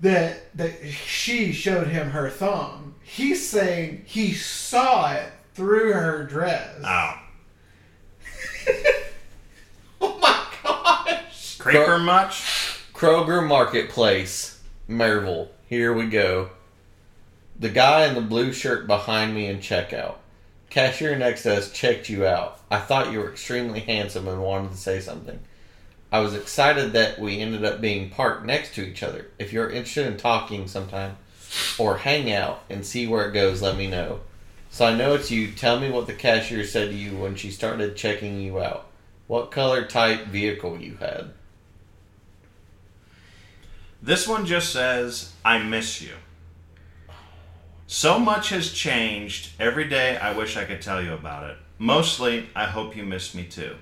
that 0.00 0.56
that 0.56 0.86
she 0.86 1.50
showed 1.52 1.88
him 1.88 2.10
her 2.10 2.30
thumb. 2.30 2.94
He's 3.02 3.46
saying 3.46 4.04
he 4.06 4.32
saw 4.32 5.12
it 5.12 5.26
through 5.54 5.92
her 5.92 6.22
dress. 6.22 6.72
Oh. 6.84 7.20
oh 10.00 10.18
my 10.20 10.46
gosh! 10.62 11.58
Creeper 11.58 11.98
much? 11.98 12.80
Kroger 12.92 13.44
Marketplace, 13.44 14.62
Maryville. 14.88 15.48
Here 15.68 15.92
we 15.92 16.06
go. 16.06 16.50
The 17.58 17.70
guy 17.70 18.06
in 18.06 18.14
the 18.14 18.20
blue 18.20 18.52
shirt 18.52 18.86
behind 18.86 19.34
me 19.34 19.46
in 19.46 19.58
checkout. 19.58 20.18
Cashier 20.74 21.16
next 21.16 21.44
to 21.44 21.56
us 21.56 21.70
checked 21.70 22.08
you 22.08 22.26
out. 22.26 22.58
I 22.68 22.80
thought 22.80 23.12
you 23.12 23.20
were 23.20 23.30
extremely 23.30 23.78
handsome 23.78 24.26
and 24.26 24.42
wanted 24.42 24.72
to 24.72 24.76
say 24.76 24.98
something. 24.98 25.38
I 26.10 26.18
was 26.18 26.34
excited 26.34 26.92
that 26.94 27.16
we 27.16 27.38
ended 27.38 27.64
up 27.64 27.80
being 27.80 28.10
parked 28.10 28.44
next 28.44 28.74
to 28.74 28.84
each 28.84 29.04
other. 29.04 29.28
If 29.38 29.52
you're 29.52 29.70
interested 29.70 30.08
in 30.08 30.16
talking 30.16 30.66
sometime 30.66 31.16
or 31.78 31.98
hang 31.98 32.32
out 32.32 32.64
and 32.68 32.84
see 32.84 33.06
where 33.06 33.28
it 33.28 33.32
goes, 33.34 33.62
let 33.62 33.76
me 33.76 33.86
know. 33.86 34.22
So 34.68 34.84
I 34.84 34.96
know 34.96 35.14
it's 35.14 35.30
you. 35.30 35.52
Tell 35.52 35.78
me 35.78 35.92
what 35.92 36.08
the 36.08 36.12
cashier 36.12 36.64
said 36.64 36.90
to 36.90 36.96
you 36.96 37.18
when 37.18 37.36
she 37.36 37.52
started 37.52 37.94
checking 37.94 38.40
you 38.40 38.60
out. 38.60 38.88
What 39.28 39.52
color 39.52 39.86
type 39.86 40.26
vehicle 40.26 40.80
you 40.80 40.96
had. 40.96 41.30
This 44.02 44.26
one 44.26 44.44
just 44.44 44.72
says, 44.72 45.34
I 45.44 45.60
miss 45.62 46.02
you. 46.02 46.14
So 47.86 48.18
much 48.18 48.48
has 48.48 48.72
changed. 48.72 49.50
Every 49.60 49.88
day 49.88 50.16
I 50.16 50.32
wish 50.32 50.56
I 50.56 50.64
could 50.64 50.82
tell 50.82 51.02
you 51.02 51.12
about 51.12 51.50
it. 51.50 51.56
Mostly, 51.78 52.48
I 52.54 52.64
hope 52.64 52.96
you 52.96 53.04
miss 53.04 53.34
me 53.34 53.44
too. 53.44 53.76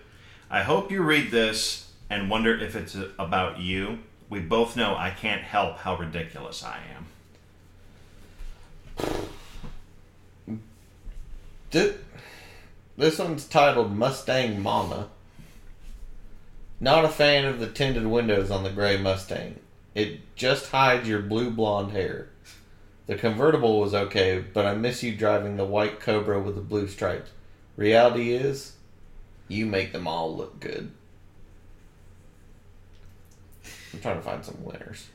I 0.51 0.63
hope 0.63 0.91
you 0.91 1.03
read 1.03 1.31
this 1.31 1.93
and 2.11 2.29
wonder 2.29 2.59
if 2.59 2.77
it's 2.77 2.97
about 3.19 3.59
you. 3.59 4.01
We 4.29 4.41
both 4.41 4.77
know 4.77 4.97
I 4.97 5.11
can't 5.11 5.43
help 5.43 5.79
how 5.79 5.97
ridiculous 5.97 6.65
I 6.65 6.79
am. 10.57 10.61
This 11.71 13.19
one's 13.19 13.47
titled 13.47 13.97
Mustang 13.97 14.61
Mama. 14.61 15.09
Not 16.81 17.05
a 17.05 17.09
fan 17.09 17.47
of 17.47 17.61
the 17.61 17.67
tinted 17.67 18.07
windows 18.07 18.51
on 18.51 18.63
the 18.63 18.71
gray 18.71 18.99
Mustang. 18.99 19.59
It 19.95 20.21
just 20.37 20.71
hides 20.71 21.09
your 21.09 21.23
blue 21.23 21.51
blonde 21.51 21.93
hair. 21.93 22.29
The 23.13 23.19
convertible 23.19 23.79
was 23.79 23.93
okay, 23.93 24.43
but 24.55 24.65
I 24.65 24.75
miss 24.75 25.03
you 25.03 25.15
driving 25.15 25.59
the 25.59 25.67
white 25.67 26.01
Cobra 26.01 26.41
with 26.41 26.55
the 26.55 26.63
blue 26.63 26.89
stripes. 26.89 27.31
Reality 27.77 28.33
is, 28.33 28.73
you 29.49 29.67
make 29.67 29.93
them 29.93 30.07
all 30.07 30.35
look 30.35 30.59
good. 30.61 30.91
I'm 33.93 34.01
trying 34.01 34.17
to 34.17 34.23
find 34.23 34.43
some 34.43 34.65
winners. 34.65 35.09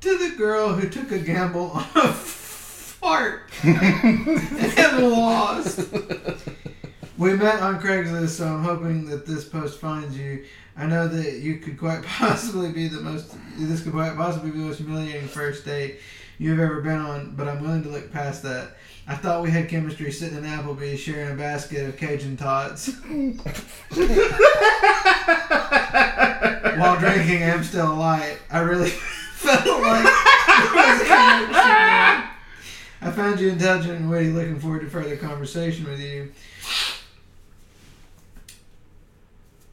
To 0.00 0.18
the 0.18 0.34
girl 0.36 0.70
who 0.70 0.88
took 0.88 1.12
a 1.12 1.20
gamble 1.20 1.70
on 1.70 1.86
a 1.94 2.12
fart 2.12 3.42
and 3.62 4.98
lost. 4.98 5.78
We 7.18 7.34
met 7.34 7.62
on 7.62 7.80
Craigslist, 7.80 8.30
so 8.30 8.48
I'm 8.48 8.64
hoping 8.64 9.06
that 9.10 9.26
this 9.26 9.44
post 9.44 9.78
finds 9.78 10.18
you. 10.18 10.44
I 10.76 10.86
know 10.86 11.06
that 11.06 11.34
you 11.34 11.58
could 11.58 11.78
quite 11.78 12.02
possibly 12.02 12.72
be 12.72 12.88
the 12.88 13.00
most. 13.00 13.32
This 13.56 13.84
could 13.84 13.92
quite 13.92 14.16
possibly 14.16 14.50
be 14.50 14.58
the 14.58 14.64
most 14.64 14.78
humiliating 14.78 15.28
first 15.28 15.64
date 15.64 16.00
you've 16.38 16.60
ever 16.60 16.80
been 16.80 16.98
on, 16.98 17.34
but 17.36 17.48
I'm 17.48 17.60
willing 17.60 17.82
to 17.82 17.88
look 17.88 18.12
past 18.12 18.42
that. 18.44 18.76
I 19.06 19.14
thought 19.14 19.42
we 19.42 19.50
had 19.50 19.68
chemistry 19.68 20.12
sitting 20.12 20.38
in 20.38 20.44
Applebee's 20.44 21.00
sharing 21.00 21.32
a 21.32 21.34
basket 21.34 21.88
of 21.88 21.96
Cajun 21.96 22.36
tots 22.36 22.90
while 26.78 26.98
drinking 26.98 27.42
Amstel 27.42 27.94
Light. 27.96 28.38
I 28.50 28.60
really 28.60 28.90
felt 29.34 29.64
like. 29.64 30.04
I 33.00 33.10
found 33.12 33.40
you 33.40 33.48
intelligent 33.48 34.00
and 34.00 34.10
witty. 34.10 34.30
Looking 34.30 34.60
forward 34.60 34.80
to 34.80 34.90
further 34.90 35.16
conversation 35.16 35.88
with 35.88 36.00
you. 36.00 36.32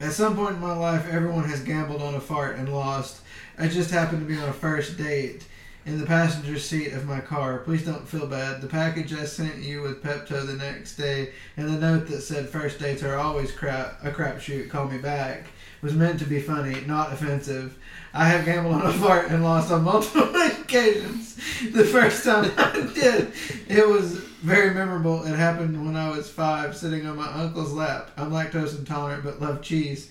At 0.00 0.12
some 0.12 0.36
point 0.36 0.54
in 0.56 0.60
my 0.60 0.76
life, 0.76 1.06
everyone 1.10 1.44
has 1.44 1.60
gambled 1.60 2.02
on 2.02 2.14
a 2.14 2.20
fart 2.20 2.56
and 2.56 2.72
lost. 2.72 3.20
I 3.58 3.68
just 3.68 3.90
happened 3.90 4.26
to 4.26 4.34
be 4.34 4.40
on 4.40 4.48
a 4.48 4.52
first 4.52 4.96
date 4.96 5.44
in 5.86 5.98
the 5.98 6.06
passenger 6.06 6.58
seat 6.58 6.92
of 6.92 7.06
my 7.06 7.20
car. 7.20 7.58
Please 7.60 7.84
don't 7.84 8.06
feel 8.06 8.26
bad. 8.26 8.60
The 8.60 8.66
package 8.66 9.14
I 9.14 9.24
sent 9.24 9.56
you 9.56 9.82
with 9.82 10.02
Pepto 10.02 10.46
the 10.46 10.54
next 10.54 10.96
day 10.96 11.30
and 11.56 11.68
the 11.68 11.78
note 11.78 12.08
that 12.08 12.20
said 12.20 12.48
first 12.48 12.78
dates 12.78 13.02
are 13.02 13.16
always 13.16 13.52
crap 13.52 14.04
a 14.04 14.10
crapshoot, 14.10 14.68
call 14.68 14.88
me 14.88 14.98
back 14.98 15.46
was 15.82 15.94
meant 15.94 16.18
to 16.18 16.24
be 16.24 16.40
funny, 16.40 16.80
not 16.82 17.12
offensive. 17.12 17.78
I 18.12 18.26
have 18.26 18.44
gambled 18.44 18.74
on 18.74 18.86
a 18.86 18.92
fart 18.92 19.30
and 19.30 19.44
lost 19.44 19.70
on 19.70 19.84
multiple 19.84 20.34
occasions. 20.34 21.36
The 21.70 21.84
first 21.84 22.24
time 22.24 22.50
I 22.58 22.90
did, 22.92 23.32
it 23.68 23.86
was 23.86 24.16
very 24.42 24.74
memorable. 24.74 25.24
It 25.24 25.36
happened 25.36 25.84
when 25.84 25.96
I 25.96 26.10
was 26.10 26.28
five, 26.28 26.76
sitting 26.76 27.06
on 27.06 27.16
my 27.16 27.30
uncle's 27.32 27.72
lap. 27.72 28.10
I'm 28.16 28.30
lactose 28.30 28.76
intolerant 28.78 29.24
but 29.24 29.40
love 29.40 29.62
cheese. 29.62 30.10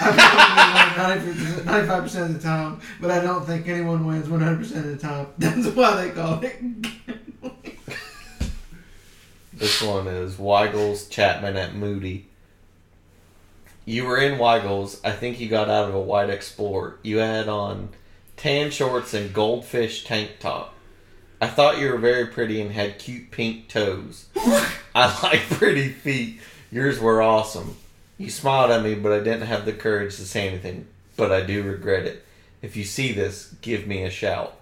I 0.00 0.92
probably 0.94 1.32
won 1.32 1.64
95 1.66 2.02
percent 2.02 2.30
of 2.30 2.42
the 2.42 2.48
time, 2.48 2.80
but 3.00 3.10
I 3.10 3.20
don't 3.20 3.44
think 3.44 3.68
anyone 3.68 4.06
wins 4.06 4.28
100 4.28 4.58
percent 4.58 4.86
of 4.86 4.92
the 4.92 4.98
time. 4.98 5.26
That's 5.38 5.66
why 5.68 5.96
they 6.02 6.10
call 6.10 6.42
it. 6.42 6.60
gambling. 6.82 7.78
This 9.52 9.80
one 9.80 10.06
is 10.06 10.38
Weigel's 10.38 11.08
Chapman 11.08 11.56
at 11.56 11.74
Moody. 11.74 12.26
You 13.86 14.04
were 14.04 14.18
in 14.18 14.38
Weigel's. 14.38 15.00
I 15.02 15.12
think 15.12 15.40
you 15.40 15.48
got 15.48 15.70
out 15.70 15.88
of 15.88 15.94
a 15.94 16.00
white 16.00 16.28
Explorer. 16.28 16.98
You 17.02 17.18
had 17.18 17.48
on 17.48 17.88
tan 18.36 18.70
shorts 18.70 19.14
and 19.14 19.32
goldfish 19.32 20.04
tank 20.04 20.32
top. 20.40 20.74
I 21.40 21.46
thought 21.46 21.78
you 21.78 21.90
were 21.90 21.96
very 21.96 22.26
pretty 22.26 22.60
and 22.60 22.72
had 22.72 22.98
cute 22.98 23.30
pink 23.30 23.68
toes. 23.68 24.26
I 24.94 25.18
like 25.22 25.40
pretty 25.48 25.88
feet. 25.88 26.40
Yours 26.70 26.98
were 27.00 27.22
awesome. 27.22 27.76
You 28.18 28.30
smiled 28.30 28.70
at 28.70 28.82
me, 28.82 28.94
but 28.94 29.12
I 29.12 29.18
didn't 29.18 29.46
have 29.46 29.64
the 29.64 29.72
courage 29.72 30.16
to 30.16 30.24
say 30.24 30.48
anything. 30.48 30.86
But 31.16 31.32
I 31.32 31.42
do 31.42 31.62
regret 31.62 32.04
it. 32.04 32.24
If 32.62 32.76
you 32.76 32.84
see 32.84 33.12
this, 33.12 33.54
give 33.60 33.86
me 33.86 34.02
a 34.02 34.10
shout. 34.10 34.56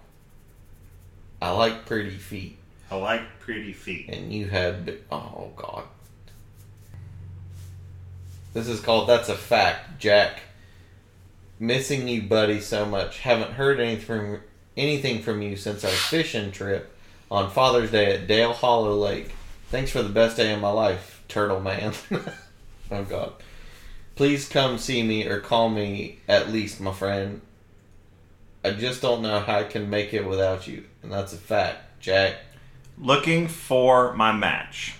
I 1.41 1.51
like 1.51 1.85
pretty 1.85 2.17
feet. 2.17 2.57
I 2.91 2.95
like 2.95 3.39
pretty 3.39 3.73
feet. 3.73 4.09
And 4.09 4.31
you 4.31 4.47
had. 4.47 4.97
Oh, 5.11 5.51
God. 5.55 5.85
This 8.53 8.67
is 8.67 8.79
called 8.79 9.09
That's 9.09 9.29
a 9.29 9.35
Fact, 9.35 9.99
Jack. 9.99 10.41
Missing 11.59 12.07
you, 12.07 12.21
buddy, 12.21 12.61
so 12.61 12.85
much. 12.85 13.19
Haven't 13.19 13.53
heard 13.53 13.79
anything 13.79 14.05
from, 14.05 14.41
anything 14.77 15.21
from 15.21 15.41
you 15.41 15.55
since 15.55 15.83
our 15.83 15.91
fishing 15.91 16.51
trip 16.51 16.95
on 17.31 17.49
Father's 17.49 17.91
Day 17.91 18.13
at 18.13 18.27
Dale 18.27 18.53
Hollow 18.53 18.95
Lake. 18.95 19.31
Thanks 19.69 19.91
for 19.91 20.03
the 20.03 20.09
best 20.09 20.37
day 20.37 20.53
of 20.53 20.61
my 20.61 20.69
life, 20.69 21.23
Turtle 21.27 21.59
Man. 21.59 21.93
oh 22.95 23.03
God. 23.03 23.33
Please 24.15 24.47
come 24.47 24.77
see 24.77 25.03
me 25.03 25.25
or 25.25 25.39
call 25.39 25.69
me 25.69 26.19
at 26.27 26.49
least, 26.51 26.79
my 26.79 26.93
friend. 26.93 27.41
I 28.63 28.71
just 28.71 29.01
don't 29.01 29.21
know 29.21 29.39
how 29.39 29.59
I 29.59 29.63
can 29.63 29.89
make 29.89 30.13
it 30.13 30.25
without 30.25 30.67
you, 30.67 30.85
and 31.03 31.11
that's 31.11 31.33
a 31.33 31.37
fact, 31.37 32.01
Jack. 32.01 32.37
Looking 32.97 33.47
for 33.47 34.13
my 34.13 34.31
match. 34.31 34.95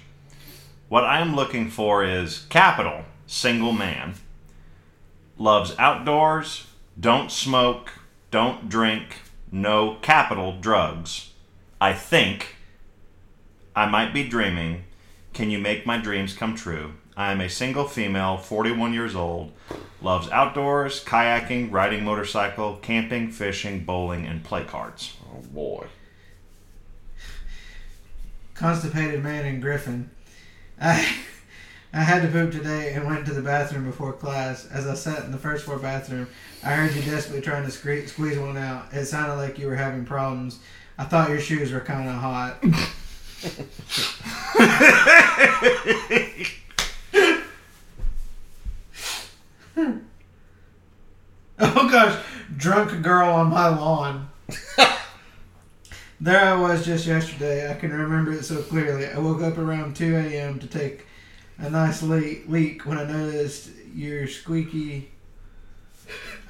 What 0.89 1.05
I 1.05 1.19
am 1.19 1.35
looking 1.35 1.69
for 1.69 2.03
is 2.03 2.45
capital, 2.49 3.05
single 3.25 3.71
man. 3.71 4.15
Loves 5.37 5.73
outdoors, 5.79 6.67
don't 6.99 7.31
smoke, 7.31 7.91
don't 8.29 8.69
drink, 8.69 9.21
no 9.51 9.97
capital 10.01 10.59
drugs. 10.59 11.31
I 11.81 11.93
think 11.93 12.55
I 13.75 13.85
might 13.87 14.13
be 14.13 14.27
dreaming. 14.27 14.83
Can 15.33 15.49
you 15.49 15.57
make 15.57 15.85
my 15.85 15.97
dreams 15.97 16.33
come 16.33 16.55
true? 16.55 16.93
I 17.17 17.31
am 17.31 17.39
a 17.39 17.49
single 17.49 17.87
female, 17.87 18.37
41 18.37 18.93
years 18.93 19.15
old, 19.15 19.53
loves 20.01 20.29
outdoors, 20.31 21.01
kayaking, 21.03 21.71
riding 21.71 22.03
motorcycle, 22.03 22.75
camping, 22.81 23.31
fishing, 23.31 23.85
bowling, 23.85 24.25
and 24.25 24.43
play 24.43 24.65
cards. 24.65 25.15
Oh 25.33 25.41
boy. 25.41 25.87
Constipated 28.53 29.23
man 29.23 29.45
in 29.45 29.61
Griffin. 29.61 30.09
I 30.79 31.15
I 31.93 31.99
had 31.99 32.21
to 32.23 32.27
poop 32.27 32.51
today 32.51 32.93
and 32.93 33.05
went 33.05 33.25
to 33.27 33.33
the 33.33 33.41
bathroom 33.41 33.85
before 33.85 34.11
class. 34.11 34.67
As 34.67 34.85
I 34.85 34.95
sat 34.95 35.23
in 35.23 35.31
the 35.31 35.37
first 35.37 35.63
floor 35.63 35.79
bathroom, 35.79 36.27
I 36.61 36.73
heard 36.73 36.93
you 36.93 37.01
desperately 37.01 37.41
trying 37.41 37.63
to 37.63 37.71
scre- 37.71 38.07
squeeze 38.07 38.37
one 38.37 38.57
out. 38.57 38.91
It 38.91 39.05
sounded 39.05 39.35
like 39.35 39.57
you 39.57 39.67
were 39.67 39.77
having 39.77 40.03
problems. 40.03 40.59
I 40.97 41.05
thought 41.05 41.29
your 41.29 41.39
shoes 41.39 41.71
were 41.71 41.79
kind 41.79 42.09
of 42.09 42.15
hot. 42.15 42.61
oh 51.59 51.84
gosh, 51.95 52.21
drunk 52.57 53.01
girl 53.01 53.29
on 53.29 53.49
my 53.49 53.69
lawn. 53.69 54.27
there 56.19 56.41
I 56.41 56.55
was 56.55 56.85
just 56.85 57.07
yesterday. 57.07 57.71
I 57.71 57.75
can 57.75 57.91
remember 57.91 58.33
it 58.33 58.43
so 58.43 58.61
clearly. 58.63 59.07
I 59.07 59.17
woke 59.17 59.41
up 59.41 59.57
around 59.57 59.95
2 59.95 60.13
a.m. 60.13 60.59
to 60.59 60.67
take 60.67 61.05
a 61.57 61.69
nice 61.69 62.03
leak, 62.03 62.49
leak 62.49 62.85
when 62.85 62.97
I 62.97 63.05
noticed 63.05 63.69
your 63.93 64.27
squeaky. 64.27 65.09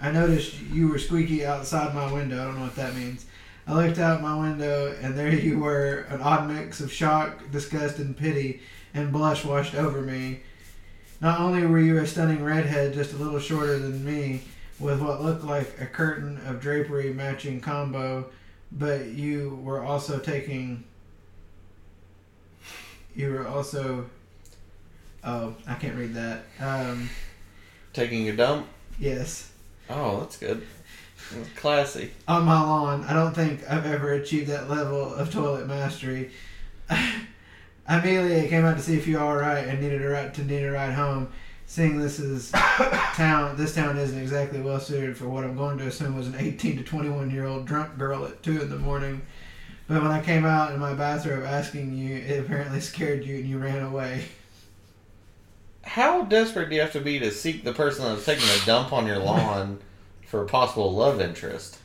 I 0.01 0.11
noticed 0.11 0.59
you 0.71 0.87
were 0.87 0.97
squeaky 0.97 1.45
outside 1.45 1.93
my 1.93 2.11
window. 2.11 2.41
I 2.41 2.45
don't 2.45 2.55
know 2.55 2.63
what 2.63 2.75
that 2.77 2.95
means. 2.95 3.27
I 3.67 3.73
looked 3.73 3.99
out 3.99 4.23
my 4.23 4.35
window, 4.39 4.95
and 4.99 5.15
there 5.15 5.29
you 5.29 5.59
were, 5.59 6.07
an 6.09 6.21
odd 6.21 6.49
mix 6.49 6.79
of 6.79 6.91
shock, 6.91 7.51
disgust, 7.51 7.99
and 7.99 8.17
pity, 8.17 8.61
and 8.95 9.11
blush 9.11 9.45
washed 9.45 9.75
over 9.75 10.01
me. 10.01 10.39
Not 11.21 11.39
only 11.39 11.67
were 11.67 11.79
you 11.79 11.99
a 11.99 12.07
stunning 12.07 12.43
redhead, 12.43 12.95
just 12.95 13.13
a 13.13 13.17
little 13.17 13.39
shorter 13.39 13.77
than 13.77 14.03
me, 14.03 14.41
with 14.79 15.01
what 15.01 15.21
looked 15.23 15.43
like 15.43 15.79
a 15.79 15.85
curtain 15.85 16.39
of 16.45 16.59
drapery 16.59 17.13
matching 17.13 17.61
combo, 17.61 18.25
but 18.71 19.05
you 19.07 19.59
were 19.63 19.83
also 19.83 20.19
taking. 20.19 20.83
You 23.15 23.31
were 23.31 23.47
also. 23.47 24.05
Oh, 25.23 25.55
I 25.67 25.73
can't 25.75 25.95
read 25.95 26.13
that. 26.15 26.43
Um, 26.59 27.09
Taking 27.93 28.27
a 28.29 28.35
dump? 28.35 28.67
yes. 28.99 29.51
Oh, 29.89 30.19
that's 30.19 30.37
good. 30.37 30.65
That's 31.31 31.49
classy. 31.55 32.11
on 32.27 32.43
my 32.45 32.59
lawn. 32.61 33.03
I 33.05 33.13
don't 33.13 33.33
think 33.33 33.61
I've 33.69 33.85
ever 33.85 34.13
achieved 34.13 34.49
that 34.49 34.69
level 34.69 35.13
of 35.13 35.31
toilet 35.31 35.67
mastery. 35.67 36.31
Amelia 37.87 38.47
came 38.49 38.65
out 38.65 38.77
to 38.77 38.83
see 38.83 38.95
if 38.97 39.07
you're 39.07 39.21
all 39.21 39.35
right 39.35 39.67
and 39.67 39.81
needed 39.81 40.03
a 40.03 40.09
ride 40.09 40.33
to 40.35 40.43
need 40.43 40.63
a 40.63 40.71
ride 40.71 40.93
home. 40.93 41.29
Seeing 41.67 41.99
this 41.99 42.19
is 42.19 42.51
town, 42.51 43.57
this 43.57 43.73
town 43.75 43.97
isn't 43.97 44.19
exactly 44.19 44.61
well 44.61 44.79
suited 44.79 45.17
for 45.17 45.27
what 45.27 45.43
I'm 45.43 45.57
going 45.57 45.77
to 45.79 45.87
assume 45.87 46.15
was 46.15 46.27
an 46.27 46.35
18 46.37 46.77
to 46.77 46.83
21 46.83 47.31
year 47.31 47.45
old 47.45 47.65
drunk 47.65 47.97
girl 47.97 48.25
at 48.25 48.41
two 48.43 48.61
in 48.61 48.69
the 48.69 48.77
morning. 48.77 49.21
But 49.87 50.01
when 50.01 50.11
I 50.11 50.21
came 50.21 50.45
out 50.45 50.73
in 50.73 50.79
my 50.79 50.93
bathrobe 50.93 51.43
asking 51.43 51.93
you, 51.93 52.15
it 52.15 52.39
apparently 52.39 52.79
scared 52.79 53.23
you 53.23 53.35
and 53.37 53.45
you 53.45 53.59
ran 53.59 53.83
away. 53.83 54.25
How 55.83 56.23
desperate 56.23 56.69
do 56.69 56.75
you 56.75 56.81
have 56.81 56.93
to 56.93 57.01
be 57.01 57.19
to 57.19 57.31
seek 57.31 57.63
the 57.63 57.73
person 57.73 58.05
that's 58.05 58.25
taking 58.25 58.49
a 58.49 58.65
dump 58.65 58.91
on 58.91 59.05
your 59.05 59.19
lawn 59.19 59.79
for 60.27 60.41
a 60.41 60.47
possible 60.47 60.91
love 60.91 61.21
interest? 61.21 61.77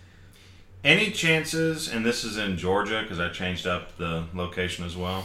Any 0.83 1.11
chances, 1.11 1.89
and 1.89 2.07
this 2.07 2.25
is 2.25 2.39
in 2.39 2.57
Georgia 2.57 3.03
because 3.03 3.21
I 3.21 3.29
changed 3.29 3.67
up 3.67 3.99
the 3.99 4.25
location 4.33 4.87
as 4.87 4.97
well. 4.97 5.25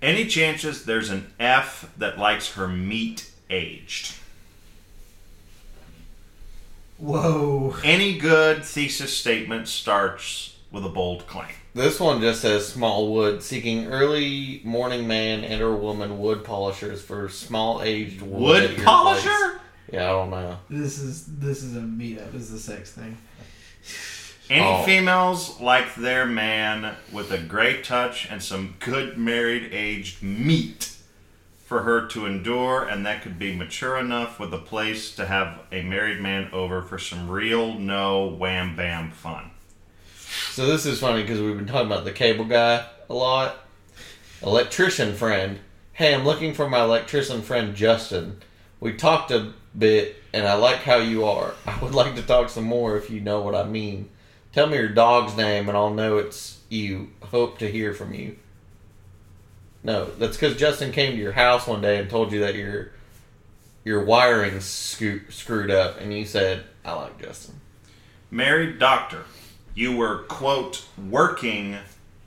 Any 0.00 0.26
chances 0.26 0.84
there's 0.84 1.10
an 1.10 1.32
F 1.38 1.92
that 1.96 2.18
likes 2.18 2.54
her 2.54 2.66
meat 2.66 3.31
aged? 3.52 4.14
Whoa. 6.98 7.74
Any 7.82 8.18
good 8.18 8.64
thesis 8.64 9.16
statement 9.16 9.68
starts 9.68 10.56
with 10.70 10.84
a 10.84 10.88
bold 10.88 11.26
claim. 11.26 11.48
This 11.74 11.98
one 11.98 12.20
just 12.20 12.42
says 12.42 12.68
small 12.68 13.12
wood 13.12 13.42
seeking 13.42 13.86
early 13.88 14.60
morning 14.64 15.08
man 15.08 15.42
and 15.42 15.60
or 15.62 15.74
woman 15.74 16.18
wood 16.18 16.44
polishers 16.44 17.02
for 17.02 17.28
small 17.28 17.82
aged 17.82 18.22
wood. 18.22 18.70
Wood 18.70 18.84
polisher? 18.84 19.28
place. 19.28 19.58
Yeah, 19.92 20.04
I 20.04 20.08
don't 20.12 20.30
know. 20.30 20.58
This 20.70 20.98
is 20.98 21.26
this 21.26 21.62
is 21.62 21.76
a 21.76 21.80
meetup. 21.80 22.32
This 22.32 22.42
is 22.42 22.52
a 22.52 22.58
sex 22.60 22.92
thing. 22.92 23.16
Any 24.50 24.64
Oh. 24.64 24.82
females 24.84 25.60
like 25.60 25.94
their 25.94 26.26
man 26.26 26.94
with 27.10 27.30
a 27.32 27.38
great 27.38 27.84
touch 27.84 28.28
and 28.30 28.42
some 28.42 28.74
good 28.80 29.16
married 29.18 29.72
aged 29.72 30.22
meat 30.22 30.90
for 31.72 31.84
her 31.84 32.06
to 32.06 32.26
endure, 32.26 32.82
and 32.82 33.06
that 33.06 33.22
could 33.22 33.38
be 33.38 33.56
mature 33.56 33.96
enough 33.96 34.38
with 34.38 34.52
a 34.52 34.58
place 34.58 35.14
to 35.14 35.24
have 35.24 35.58
a 35.72 35.80
married 35.80 36.20
man 36.20 36.50
over 36.52 36.82
for 36.82 36.98
some 36.98 37.30
real 37.30 37.78
no 37.78 38.26
wham 38.26 38.76
bam 38.76 39.10
fun. 39.10 39.50
So 40.50 40.66
this 40.66 40.84
is 40.84 41.00
funny 41.00 41.22
because 41.22 41.40
we've 41.40 41.56
been 41.56 41.66
talking 41.66 41.86
about 41.86 42.04
the 42.04 42.12
cable 42.12 42.44
guy 42.44 42.86
a 43.08 43.14
lot. 43.14 43.56
Electrician 44.42 45.14
friend. 45.14 45.60
Hey, 45.94 46.14
I'm 46.14 46.26
looking 46.26 46.52
for 46.52 46.68
my 46.68 46.82
electrician 46.82 47.40
friend 47.40 47.74
Justin. 47.74 48.42
We 48.78 48.92
talked 48.92 49.30
a 49.30 49.54
bit, 49.76 50.16
and 50.34 50.46
I 50.46 50.52
like 50.56 50.82
how 50.82 50.96
you 50.96 51.24
are. 51.24 51.54
I 51.66 51.82
would 51.82 51.94
like 51.94 52.16
to 52.16 52.22
talk 52.22 52.50
some 52.50 52.64
more 52.64 52.98
if 52.98 53.08
you 53.08 53.20
know 53.20 53.40
what 53.40 53.54
I 53.54 53.64
mean. 53.64 54.10
Tell 54.52 54.66
me 54.66 54.76
your 54.76 54.88
dog's 54.88 55.38
name, 55.38 55.70
and 55.70 55.78
I'll 55.78 55.94
know 55.94 56.18
it's 56.18 56.60
you. 56.68 57.12
Hope 57.22 57.56
to 57.60 57.72
hear 57.72 57.94
from 57.94 58.12
you. 58.12 58.36
No, 59.84 60.06
that's 60.18 60.36
because 60.36 60.56
Justin 60.56 60.92
came 60.92 61.12
to 61.12 61.18
your 61.18 61.32
house 61.32 61.66
one 61.66 61.80
day 61.80 61.98
and 61.98 62.08
told 62.08 62.32
you 62.32 62.40
that 62.40 62.54
your 62.54 62.92
your 63.84 64.04
wiring 64.04 64.60
screwed 64.60 65.70
up, 65.70 66.00
and 66.00 66.16
you 66.16 66.24
said, 66.24 66.64
"I 66.84 66.92
like 66.92 67.20
Justin." 67.20 67.60
Married 68.30 68.78
doctor, 68.78 69.24
you 69.74 69.96
were, 69.96 70.18
quote, 70.24 70.86
working 71.10 71.76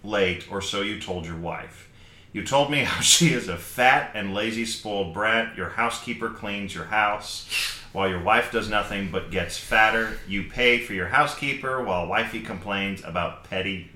late, 0.04 0.52
or 0.52 0.62
so 0.62 0.82
you 0.82 1.00
told 1.00 1.26
your 1.26 1.38
wife. 1.38 1.90
You 2.34 2.44
told 2.44 2.70
me 2.70 2.80
how 2.84 3.02
she 3.02 3.34
is 3.34 3.48
a 3.48 3.58
fat 3.58 4.12
and 4.14 4.34
lazy 4.34 4.66
spoiled 4.66 5.14
brat. 5.14 5.56
Your 5.56 5.70
housekeeper 5.70 6.30
cleans 6.30 6.76
your 6.76 6.86
house 6.86 7.48
while 7.94 8.10
your 8.10 8.22
wife 8.22 8.52
does 8.52 8.70
nothing 8.70 9.10
but 9.10 9.32
gets 9.32 9.58
fatter. 9.58 10.20
You 10.28 10.44
pay 10.44 10.80
for 10.80 10.94
your 10.94 11.08
housekeeper 11.08 11.82
while 11.82 12.08
wifey 12.08 12.42
complains 12.42 13.02
about 13.04 13.46
petty. 13.46 13.90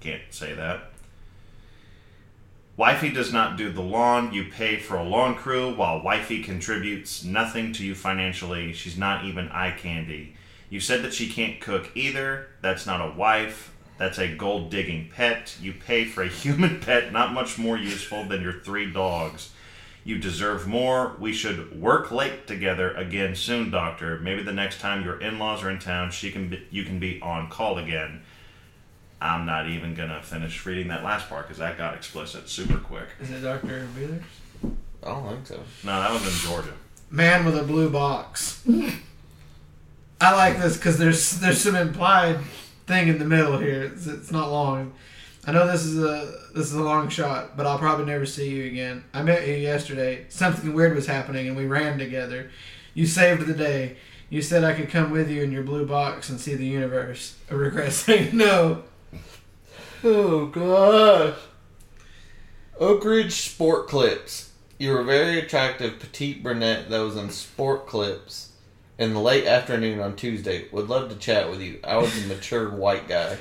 Can't 0.00 0.22
say 0.30 0.54
that. 0.54 0.90
Wifey 2.78 3.10
does 3.10 3.32
not 3.32 3.56
do 3.56 3.72
the 3.72 3.82
lawn. 3.82 4.32
You 4.32 4.44
pay 4.44 4.76
for 4.76 4.96
a 4.96 5.02
lawn 5.02 5.34
crew 5.34 5.74
while 5.74 6.00
wifey 6.00 6.44
contributes 6.44 7.24
nothing 7.24 7.72
to 7.72 7.84
you 7.84 7.92
financially. 7.92 8.72
She's 8.72 8.96
not 8.96 9.24
even 9.24 9.48
eye 9.48 9.72
candy. 9.76 10.36
You 10.70 10.78
said 10.78 11.02
that 11.02 11.12
she 11.12 11.28
can't 11.28 11.60
cook 11.60 11.90
either. 11.96 12.46
That's 12.60 12.86
not 12.86 13.00
a 13.00 13.16
wife. 13.16 13.74
That's 13.98 14.18
a 14.18 14.32
gold 14.32 14.70
digging 14.70 15.10
pet. 15.12 15.56
You 15.60 15.72
pay 15.72 16.04
for 16.04 16.22
a 16.22 16.28
human 16.44 16.78
pet 16.78 17.12
not 17.12 17.32
much 17.32 17.58
more 17.58 17.76
useful 17.76 18.22
than 18.22 18.42
your 18.42 18.60
three 18.60 18.92
dogs. 18.92 19.50
You 20.04 20.18
deserve 20.18 20.68
more. 20.68 21.16
We 21.18 21.32
should 21.32 21.80
work 21.80 22.12
late 22.12 22.46
together 22.46 22.92
again 22.92 23.34
soon, 23.34 23.72
doctor. 23.72 24.20
Maybe 24.20 24.44
the 24.44 24.52
next 24.52 24.78
time 24.78 25.02
your 25.02 25.20
in-laws 25.20 25.64
are 25.64 25.70
in 25.70 25.80
town, 25.80 26.12
she 26.12 26.30
can 26.30 26.48
be, 26.50 26.64
you 26.70 26.84
can 26.84 27.00
be 27.00 27.20
on 27.22 27.50
call 27.50 27.76
again. 27.76 28.22
I'm 29.20 29.46
not 29.46 29.68
even 29.68 29.94
gonna 29.94 30.22
finish 30.22 30.64
reading 30.64 30.88
that 30.88 31.02
last 31.02 31.28
part 31.28 31.46
because 31.46 31.58
that 31.58 31.76
got 31.76 31.94
explicit 31.94 32.48
super 32.48 32.78
quick. 32.78 33.08
Is 33.20 33.30
it 33.30 33.40
Doctor 33.40 33.86
Wheeler? 33.96 34.22
I 35.02 35.06
don't 35.08 35.28
think 35.28 35.46
so. 35.46 35.60
No, 35.84 36.00
that 36.00 36.12
was 36.12 36.22
in 36.22 36.48
Georgia. 36.48 36.72
Man 37.10 37.44
with 37.44 37.56
a 37.56 37.62
blue 37.62 37.90
box. 37.90 38.64
I 40.20 40.34
like 40.34 40.58
this 40.58 40.76
because 40.76 40.98
there's 40.98 41.40
there's 41.40 41.60
some 41.60 41.76
implied 41.76 42.38
thing 42.86 43.08
in 43.08 43.18
the 43.18 43.24
middle 43.24 43.58
here. 43.58 43.84
It's, 43.84 44.06
it's 44.06 44.32
not 44.32 44.50
long. 44.50 44.92
I 45.46 45.52
know 45.52 45.66
this 45.66 45.84
is 45.84 45.98
a 45.98 46.50
this 46.54 46.66
is 46.66 46.74
a 46.74 46.82
long 46.82 47.08
shot, 47.08 47.56
but 47.56 47.66
I'll 47.66 47.78
probably 47.78 48.06
never 48.06 48.26
see 48.26 48.50
you 48.50 48.66
again. 48.66 49.04
I 49.14 49.22
met 49.22 49.46
you 49.46 49.54
yesterday. 49.54 50.26
Something 50.28 50.74
weird 50.74 50.94
was 50.94 51.06
happening, 51.06 51.48
and 51.48 51.56
we 51.56 51.66
ran 51.66 51.98
together. 51.98 52.50
You 52.94 53.06
saved 53.06 53.46
the 53.46 53.54
day. 53.54 53.96
You 54.30 54.42
said 54.42 54.62
I 54.62 54.74
could 54.74 54.90
come 54.90 55.10
with 55.10 55.30
you 55.30 55.42
in 55.42 55.52
your 55.52 55.62
blue 55.62 55.86
box 55.86 56.28
and 56.28 56.38
see 56.38 56.54
the 56.54 56.66
universe. 56.66 57.36
I 57.50 57.54
regret 57.54 57.92
saying 57.92 58.30
no. 58.36 58.82
Oh 60.04 60.46
gosh. 60.46 61.36
Oak 62.78 63.04
Ridge 63.04 63.32
Sport 63.32 63.88
Clips. 63.88 64.52
You 64.78 64.92
were 64.92 65.00
a 65.00 65.04
very 65.04 65.40
attractive 65.40 65.98
petite 65.98 66.40
brunette 66.40 66.88
that 66.88 67.00
was 67.00 67.16
in 67.16 67.30
Sport 67.30 67.88
Clips 67.88 68.52
in 68.96 69.12
the 69.12 69.18
late 69.18 69.44
afternoon 69.44 69.98
on 69.98 70.14
Tuesday. 70.14 70.68
Would 70.70 70.88
love 70.88 71.08
to 71.08 71.16
chat 71.16 71.50
with 71.50 71.60
you. 71.60 71.80
I 71.82 71.96
was 71.96 72.16
a 72.16 72.28
mature 72.28 72.70
white 72.70 73.08
guy. 73.08 73.38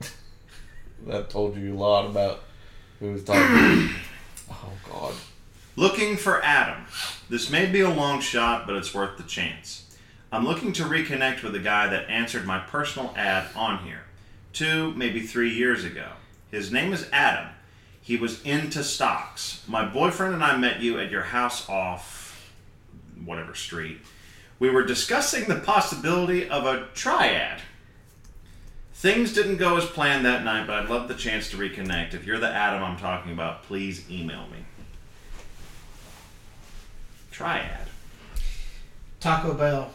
that 1.06 1.30
told 1.30 1.56
you 1.56 1.74
a 1.74 1.78
lot 1.78 2.06
about 2.06 2.42
who 2.98 3.12
was 3.12 3.22
talking. 3.22 3.90
oh 4.50 4.72
God. 4.90 5.14
Looking 5.76 6.16
for 6.16 6.42
Adam. 6.42 6.86
This 7.30 7.48
may 7.48 7.66
be 7.66 7.82
a 7.82 7.90
long 7.90 8.20
shot, 8.20 8.66
but 8.66 8.74
it's 8.74 8.92
worth 8.92 9.18
the 9.18 9.22
chance. 9.22 9.96
I'm 10.32 10.44
looking 10.44 10.72
to 10.72 10.82
reconnect 10.82 11.44
with 11.44 11.54
a 11.54 11.60
guy 11.60 11.86
that 11.86 12.10
answered 12.10 12.44
my 12.44 12.58
personal 12.58 13.14
ad 13.16 13.46
on 13.54 13.84
here 13.84 14.05
two, 14.56 14.92
maybe 14.92 15.20
three 15.20 15.52
years 15.52 15.84
ago. 15.84 16.08
His 16.50 16.72
name 16.72 16.92
is 16.92 17.06
Adam. 17.12 17.48
He 18.00 18.16
was 18.16 18.42
into 18.42 18.82
stocks. 18.82 19.62
My 19.68 19.84
boyfriend 19.84 20.32
and 20.32 20.42
I 20.42 20.56
met 20.56 20.80
you 20.80 20.98
at 20.98 21.10
your 21.10 21.22
house 21.22 21.68
off 21.68 22.50
whatever 23.24 23.54
street. 23.54 23.98
We 24.58 24.70
were 24.70 24.84
discussing 24.84 25.44
the 25.44 25.56
possibility 25.56 26.48
of 26.48 26.64
a 26.64 26.86
triad. 26.94 27.60
Things 28.94 29.34
didn't 29.34 29.58
go 29.58 29.76
as 29.76 29.84
planned 29.84 30.24
that 30.24 30.42
night, 30.42 30.66
but 30.66 30.76
I'd 30.76 30.88
love 30.88 31.08
the 31.08 31.14
chance 31.14 31.50
to 31.50 31.58
reconnect. 31.58 32.14
If 32.14 32.24
you're 32.24 32.38
the 32.38 32.48
Adam 32.48 32.82
I'm 32.82 32.96
talking 32.96 33.32
about, 33.32 33.64
please 33.64 34.10
email 34.10 34.46
me. 34.46 34.64
Triad. 37.30 37.88
Taco 39.20 39.52
Bell. 39.52 39.90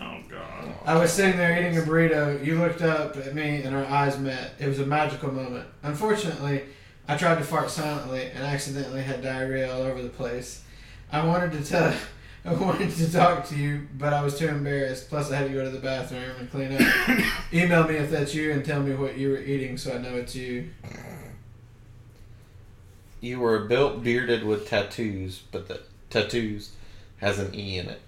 Oh 0.00 0.18
God. 0.28 0.74
I 0.84 0.96
was 0.98 1.12
sitting 1.12 1.36
there 1.36 1.58
eating 1.58 1.78
a 1.78 1.82
burrito. 1.82 2.44
You 2.44 2.58
looked 2.58 2.82
up 2.82 3.16
at 3.16 3.34
me 3.34 3.62
and 3.62 3.74
our 3.74 3.84
eyes 3.84 4.18
met. 4.18 4.54
It 4.58 4.68
was 4.68 4.80
a 4.80 4.86
magical 4.86 5.32
moment. 5.32 5.66
Unfortunately, 5.82 6.62
I 7.08 7.16
tried 7.16 7.38
to 7.38 7.44
fart 7.44 7.70
silently 7.70 8.30
and 8.34 8.44
accidentally 8.44 9.02
had 9.02 9.22
diarrhea 9.22 9.72
all 9.72 9.82
over 9.82 10.02
the 10.02 10.08
place. 10.08 10.62
I 11.10 11.24
wanted 11.24 11.52
to 11.52 11.64
tell. 11.64 11.94
I 12.44 12.54
wanted 12.54 12.90
to 12.96 13.12
talk 13.12 13.46
to 13.50 13.56
you, 13.56 13.86
but 13.96 14.12
I 14.12 14.20
was 14.20 14.36
too 14.36 14.48
embarrassed. 14.48 15.08
Plus, 15.08 15.30
I 15.30 15.36
had 15.36 15.46
to 15.46 15.54
go 15.54 15.62
to 15.62 15.70
the 15.70 15.78
bathroom 15.78 16.32
and 16.40 16.50
clean 16.50 16.72
up. 16.72 16.80
Email 17.52 17.86
me 17.86 17.94
if 17.94 18.10
that's 18.10 18.34
you 18.34 18.50
and 18.50 18.64
tell 18.64 18.82
me 18.82 18.96
what 18.96 19.16
you 19.16 19.30
were 19.30 19.38
eating 19.38 19.76
so 19.76 19.94
I 19.94 19.98
know 19.98 20.16
it's 20.16 20.34
you. 20.34 20.70
You 23.20 23.38
were 23.38 23.60
built 23.60 24.02
bearded 24.02 24.42
with 24.42 24.68
tattoos, 24.68 25.42
but 25.52 25.68
the 25.68 25.82
tattoos 26.10 26.72
has 27.18 27.38
an 27.38 27.54
E 27.54 27.78
in 27.78 27.88
it. 27.88 28.00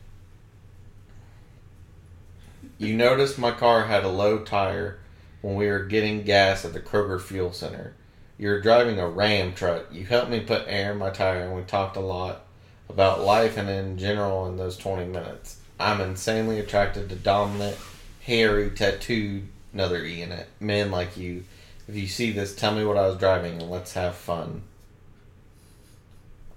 You 2.79 2.95
noticed 2.95 3.39
my 3.39 3.53
car 3.53 3.85
had 3.85 4.05
a 4.05 4.09
low 4.09 4.41
tire 4.41 4.99
when 5.43 5.55
we 5.55 5.69
were 5.69 5.85
getting 5.85 6.23
gas 6.23 6.65
at 6.65 6.73
the 6.73 6.81
Kroger 6.81 7.21
Fuel 7.21 7.53
Center. 7.53 7.95
You 8.37 8.49
were 8.49 8.61
driving 8.61 8.99
a 8.99 9.09
Ram 9.09 9.55
truck. 9.55 9.87
You 9.93 10.05
helped 10.07 10.31
me 10.31 10.41
put 10.41 10.65
air 10.67 10.93
in 10.93 10.99
my 10.99 11.11
tire, 11.11 11.45
and 11.45 11.55
we 11.55 11.63
talked 11.63 11.97
a 11.97 12.01
lot 12.01 12.47
about 12.89 13.21
life 13.21 13.57
and 13.57 13.69
in 13.69 13.97
general 13.97 14.49
in 14.49 14.57
those 14.57 14.77
20 14.77 15.07
minutes. 15.07 15.61
I'm 15.79 16.01
insanely 16.01 16.59
attracted 16.59 17.09
to 17.09 17.17
dominant, 17.17 17.77
hairy, 18.23 18.71
tattooed, 18.71 19.49
another 19.73 20.05
E 20.05 20.23
in 20.23 20.33
it, 20.33 20.49
men 20.61 20.91
like 20.91 21.17
you. 21.17 21.45
If 21.89 21.95
you 21.95 22.07
see 22.07 22.33
this, 22.33 22.55
tell 22.55 22.75
me 22.75 22.85
what 22.85 22.97
I 22.97 23.07
was 23.07 23.19
driving 23.19 23.61
and 23.61 23.71
let's 23.71 23.93
have 23.93 24.15
fun. 24.15 24.63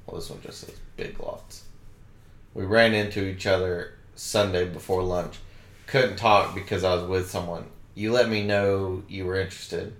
Well, 0.05 0.19
this 0.19 0.29
one 0.29 0.41
just 0.41 0.61
says 0.61 0.75
big 0.95 1.19
lots. 1.19 1.63
We 2.53 2.63
ran 2.63 2.93
into 2.93 3.27
each 3.27 3.45
other 3.45 3.93
Sunday 4.15 4.65
before 4.65 5.03
lunch. 5.03 5.37
Couldn't 5.87 6.17
talk 6.17 6.53
because 6.53 6.83
I 6.83 6.93
was 6.93 7.03
with 7.03 7.31
someone. 7.31 7.65
You 7.95 8.11
let 8.11 8.29
me 8.29 8.45
know 8.45 9.03
you 9.07 9.25
were 9.25 9.39
interested. 9.39 9.93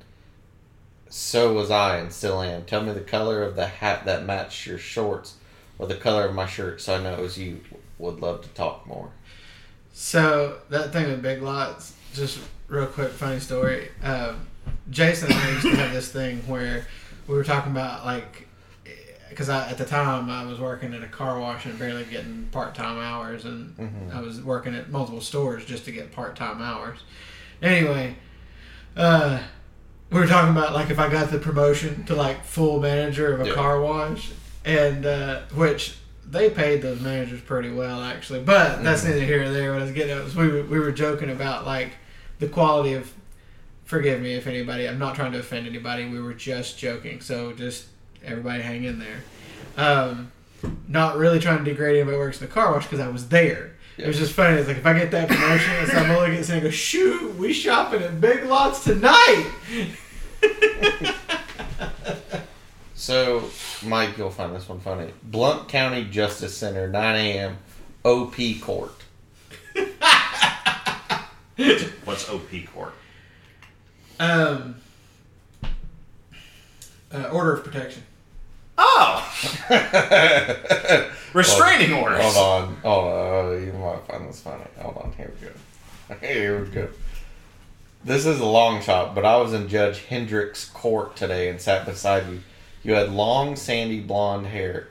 So 1.10 1.54
was 1.54 1.72
I 1.72 1.98
and 1.98 2.12
still 2.12 2.42
am. 2.42 2.66
Tell 2.66 2.84
me 2.84 2.94
the 2.94 3.00
color 3.00 3.42
of 3.42 3.56
the 3.56 3.68
hat 3.68 4.06
that 4.06 4.26
matched 4.26 4.68
your 4.68 4.78
shorts 4.78 5.36
or 5.80 5.88
the 5.88 5.96
color 5.96 6.26
of 6.26 6.36
my 6.36 6.46
shirt 6.46 6.82
so 6.82 6.96
I 6.96 7.02
know 7.02 7.14
it 7.14 7.22
was 7.22 7.38
you. 7.38 7.62
Would 8.00 8.20
love 8.22 8.42
to 8.44 8.50
talk 8.50 8.86
more. 8.86 9.12
So 9.94 10.60
that 10.70 10.94
thing 10.94 11.08
with 11.08 11.22
Big 11.22 11.42
Lots, 11.42 11.96
just 12.14 12.40
real 12.68 12.86
quick, 12.86 13.10
funny 13.12 13.40
story. 13.40 13.90
Um, 14.04 14.46
Jason 14.90 15.32
and 15.32 15.40
I 15.40 15.50
used 15.52 15.62
to 15.64 15.76
have 15.76 15.94
this 15.94 16.12
thing 16.12 16.40
where 16.48 16.86
we 17.28 17.34
were 17.34 17.44
talking 17.44 17.72
about 17.72 18.06
like, 18.06 18.47
because 19.30 19.50
I 19.50 19.70
at 19.70 19.78
the 19.78 19.86
time 19.86 20.30
I 20.30 20.46
was 20.46 20.60
working 20.60 20.94
at 20.94 21.04
a 21.04 21.08
car 21.08 21.40
wash 21.40 21.66
and 21.66 21.78
barely 21.78 22.04
getting 22.06 22.48
part 22.52 22.76
time 22.76 22.98
hours, 22.98 23.46
and 23.46 23.76
Mhm. 23.78 24.16
I 24.16 24.22
was 24.22 24.42
working 24.42 24.76
at 24.76 24.90
multiple 24.92 25.22
stores 25.22 25.66
just 25.66 25.86
to 25.86 25.92
get 25.92 26.12
part 26.12 26.36
time 26.36 26.62
hours. 26.62 27.00
Anyway, 27.62 28.16
uh, 28.96 29.40
we 30.12 30.20
were 30.20 30.28
talking 30.28 30.52
about 30.56 30.74
like 30.74 30.90
if 30.90 31.00
I 31.00 31.10
got 31.10 31.32
the 31.32 31.40
promotion 31.40 32.04
to 32.06 32.16
like 32.16 32.44
full 32.46 32.80
manager 32.80 33.34
of 33.34 33.42
a 33.42 33.48
Yeah. 33.48 33.54
car 33.54 33.82
wash, 33.82 34.32
and 34.66 35.06
uh, 35.06 35.42
which 35.54 35.96
they 36.30 36.50
paid 36.50 36.82
those 36.82 37.00
managers 37.00 37.40
pretty 37.42 37.70
well 37.70 38.02
actually, 38.04 38.40
but 38.42 38.84
that's 38.84 39.04
Mhm. 39.04 39.10
neither 39.10 39.22
here 39.22 39.44
nor 39.44 39.54
there. 39.54 39.72
What 39.74 39.82
I 39.82 39.86
was 39.86 39.94
getting 39.94 40.18
at 40.18 40.24
was 40.24 40.36
we 40.36 40.48
were, 40.50 40.64
we 40.64 40.80
were 40.80 40.92
joking 40.92 41.30
about 41.30 41.66
like 41.66 41.92
the 42.40 42.48
quality 42.48 42.94
of. 42.94 43.12
Forgive 43.86 44.20
me 44.22 44.34
if 44.34 44.48
anybody. 44.48 44.86
I'm 44.86 45.00
not 45.00 45.16
trying 45.16 45.32
to 45.32 45.40
offend 45.40 45.66
anybody. 45.66 46.06
We 46.10 46.20
were 46.22 46.34
just 46.34 46.78
joking, 46.78 47.22
so 47.22 47.54
just 47.54 47.86
everybody 48.24 48.62
hang 48.62 48.84
in 48.84 49.00
there. 49.00 49.24
Um, 49.78 50.32
not 50.88 51.18
really 51.18 51.40
trying 51.40 51.60
to 51.60 51.64
degrade 51.64 51.96
anybody 51.98 52.16
who 52.18 52.22
works 52.22 52.42
in 52.42 52.48
the 52.48 52.54
car 52.54 52.72
wash 52.72 52.84
because 52.84 53.00
I 53.00 53.08
was 53.10 53.30
there. 53.30 53.76
It 53.98 54.06
was 54.08 54.18
just 54.18 54.34
funny. 54.34 54.58
It's 54.58 54.68
like 54.68 54.78
if 54.78 54.86
I 54.86 54.94
get 54.94 55.10
that 55.12 55.28
promotion, 55.28 55.72
it's 55.82 55.94
I'm 55.94 56.12
only 56.12 56.30
getting 56.30 56.44
saying, 56.44 56.64
"Go 56.64 56.70
shoot, 56.70 57.36
we 57.36 57.52
shopping 57.52 58.04
at 58.04 58.22
Big 58.22 58.46
Lots 58.46 58.84
tonight." 58.84 59.52
So, 63.00 63.44
Mike, 63.86 64.18
you'll 64.18 64.32
find 64.32 64.54
this 64.54 64.68
one 64.68 64.80
funny. 64.80 65.14
Blount 65.24 65.70
County 65.70 66.04
Justice 66.04 66.58
Center, 66.58 66.90
9 66.90 67.16
a.m. 67.16 67.58
OP 68.04 68.36
Court. 68.60 68.92
What's 72.04 72.28
OP 72.28 72.50
court? 72.74 72.94
um, 74.20 74.76
uh, 77.14 77.30
order 77.32 77.54
of 77.54 77.64
protection. 77.64 78.04
Oh, 78.78 79.24
restraining 81.34 81.90
Hold- 81.92 82.04
orders. 82.04 82.22
Hold 82.22 82.38
on. 82.38 82.76
Hold 82.78 83.04
on. 83.06 83.14
Oh, 83.14 83.58
you 83.58 83.74
might 83.74 84.08
find 84.08 84.30
this 84.30 84.42
funny. 84.42 84.64
Hold 84.80 84.98
on. 84.98 85.14
Here 85.14 85.32
we 85.42 85.48
go. 85.48 85.54
Here 86.28 86.64
we 86.64 86.70
go. 86.70 86.90
This 88.04 88.26
is 88.26 88.40
a 88.40 88.46
long 88.46 88.82
shot, 88.82 89.16
but 89.16 89.26
I 89.26 89.38
was 89.38 89.54
in 89.54 89.68
Judge 89.68 90.00
Hendrick's 90.06 90.66
court 90.66 91.16
today 91.16 91.50
and 91.50 91.60
sat 91.60 91.86
beside 91.86 92.28
you. 92.30 92.42
You 92.84 92.94
had 92.94 93.12
long, 93.12 93.56
sandy 93.56 94.00
blonde 94.00 94.46
hair. 94.48 94.88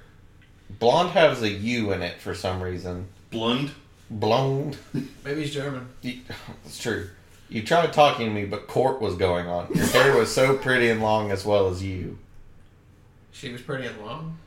Blonde 0.79 1.11
has 1.11 1.41
a 1.43 1.49
U 1.49 1.93
in 1.93 2.03
it 2.03 2.21
for 2.21 2.35
some 2.35 2.61
reason. 2.63 3.07
Blonde. 3.31 3.71
Blonde. 4.11 4.77
Maybe 5.25 5.43
he's 5.43 5.55
German. 5.55 5.89
You- 6.03 6.21
It's 6.67 6.79
true. 6.79 7.09
You 7.49 7.63
tried 7.63 7.93
talking 7.93 8.27
to 8.27 8.33
me, 8.33 8.45
but 8.45 8.67
court 8.67 9.01
was 9.01 9.15
going 9.15 9.47
on. 9.47 9.69
Your 9.75 9.87
hair 9.87 10.17
was 10.17 10.35
so 10.35 10.57
pretty 10.57 10.89
and 10.89 11.01
long 11.01 11.31
as 11.31 11.45
well 11.45 11.69
as 11.69 11.83
you. 11.83 12.19
She 13.31 13.53
was 13.53 13.61
pretty 13.61 13.87
and 13.87 14.01
long. 14.05 14.39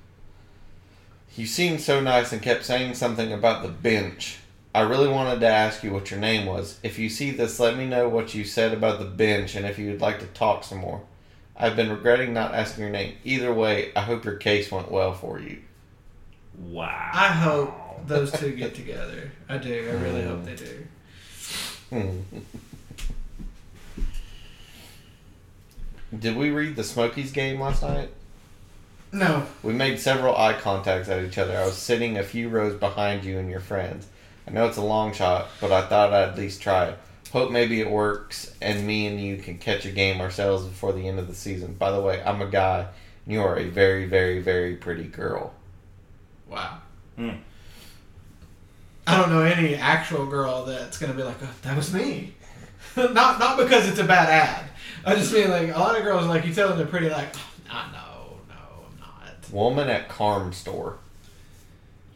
You 1.35 1.45
seemed 1.45 1.79
so 1.79 2.01
nice 2.01 2.33
and 2.33 2.41
kept 2.41 2.65
saying 2.65 2.95
something 2.95 3.31
about 3.31 3.63
the 3.63 3.69
bench. 3.69 4.39
I 4.75 4.81
really 4.81 5.07
wanted 5.07 5.39
to 5.39 5.47
ask 5.47 5.83
you 5.83 5.91
what 5.93 6.11
your 6.11 6.19
name 6.19 6.45
was. 6.45 6.79
If 6.83 6.99
you 6.99 7.09
see 7.09 7.31
this, 7.31 7.59
let 7.59 7.77
me 7.77 7.87
know 7.87 8.09
what 8.09 8.35
you 8.35 8.43
said 8.43 8.73
about 8.73 8.99
the 8.99 9.05
bench 9.05 9.55
and 9.55 9.65
if 9.65 9.79
you 9.79 9.91
would 9.91 10.01
like 10.01 10.19
to 10.19 10.25
talk 10.27 10.63
some 10.63 10.79
more. 10.79 11.01
I've 11.55 11.75
been 11.75 11.89
regretting 11.89 12.33
not 12.33 12.53
asking 12.53 12.83
your 12.83 12.91
name. 12.91 13.15
Either 13.23 13.53
way, 13.53 13.91
I 13.95 14.01
hope 14.01 14.25
your 14.25 14.35
case 14.35 14.71
went 14.71 14.91
well 14.91 15.13
for 15.13 15.39
you. 15.39 15.59
Wow. 16.57 17.09
I 17.13 17.27
hope 17.27 18.07
those 18.07 18.31
two 18.31 18.53
get 18.55 18.75
together. 18.75 19.31
I 19.47 19.57
do. 19.57 19.87
I 19.89 20.01
really 20.01 20.23
hope 20.23 20.45
they 20.45 20.55
do. 20.55 20.85
Hmm. 21.89 22.19
Did 26.17 26.35
we 26.35 26.49
read 26.49 26.75
the 26.75 26.83
Smokies 26.83 27.31
game 27.31 27.59
last 27.59 27.83
night? 27.83 28.09
No, 29.11 29.45
We 29.63 29.73
made 29.73 29.99
several 29.99 30.37
eye 30.37 30.53
contacts 30.53 31.09
at 31.09 31.23
each 31.23 31.39
other. 31.39 31.57
I 31.57 31.65
was 31.65 31.75
sitting 31.75 32.17
a 32.17 32.23
few 32.23 32.47
rows 32.47 32.75
behind 32.75 33.23
you 33.23 33.39
and 33.39 33.49
your 33.49 33.59
friends. 33.59 34.05
I 34.47 34.51
know 34.51 34.67
it's 34.67 34.77
a 34.77 34.83
long 34.83 35.13
shot, 35.13 35.47
but 35.59 35.71
I 35.71 35.81
thought 35.87 36.13
I'd 36.13 36.29
at 36.29 36.37
least 36.37 36.61
try 36.61 36.89
it. 36.89 36.99
Hope 37.31 37.51
maybe 37.51 37.79
it 37.81 37.89
works 37.89 38.53
and 38.61 38.85
me 38.85 39.07
and 39.07 39.19
you 39.19 39.37
can 39.37 39.57
catch 39.57 39.85
a 39.85 39.91
game 39.91 40.21
ourselves 40.21 40.65
before 40.65 40.93
the 40.93 41.07
end 41.07 41.19
of 41.19 41.27
the 41.27 41.35
season. 41.35 41.73
By 41.73 41.91
the 41.91 42.01
way, 42.01 42.21
I'm 42.23 42.41
a 42.41 42.47
guy 42.47 42.87
and 43.25 43.33
you 43.33 43.41
are 43.41 43.57
a 43.57 43.65
very, 43.67 44.05
very, 44.05 44.41
very 44.41 44.75
pretty 44.75 45.05
girl. 45.05 45.53
wow. 46.47 46.77
Hmm. 47.15 47.29
I 49.07 49.17
don't 49.17 49.31
know 49.31 49.41
any 49.41 49.73
actual 49.75 50.27
girl 50.27 50.65
that's 50.65 50.99
gonna 50.99 51.13
be 51.13 51.23
like, 51.23 51.37
oh, 51.41 51.49
"That 51.63 51.75
was 51.75 51.91
me." 51.91 52.35
not 52.95 53.39
not 53.39 53.57
because 53.57 53.89
it's 53.89 53.97
a 53.97 54.03
bad 54.03 54.29
ad. 54.29 54.68
I 55.05 55.15
just 55.15 55.33
mean 55.33 55.49
like 55.49 55.69
a 55.69 55.79
lot 55.79 55.97
of 55.97 56.03
girls 56.03 56.27
like 56.27 56.45
you 56.45 56.53
tell 56.53 56.69
them 56.69 56.77
they're 56.77 56.87
pretty 56.87 57.09
like, 57.09 57.33
oh, 57.35 57.73
nah, 57.73 57.91
no, 57.91 58.37
no, 58.49 58.85
I'm 58.87 58.99
not. 58.99 59.51
Woman 59.51 59.89
at 59.89 60.09
Carm 60.09 60.53
store. 60.53 60.97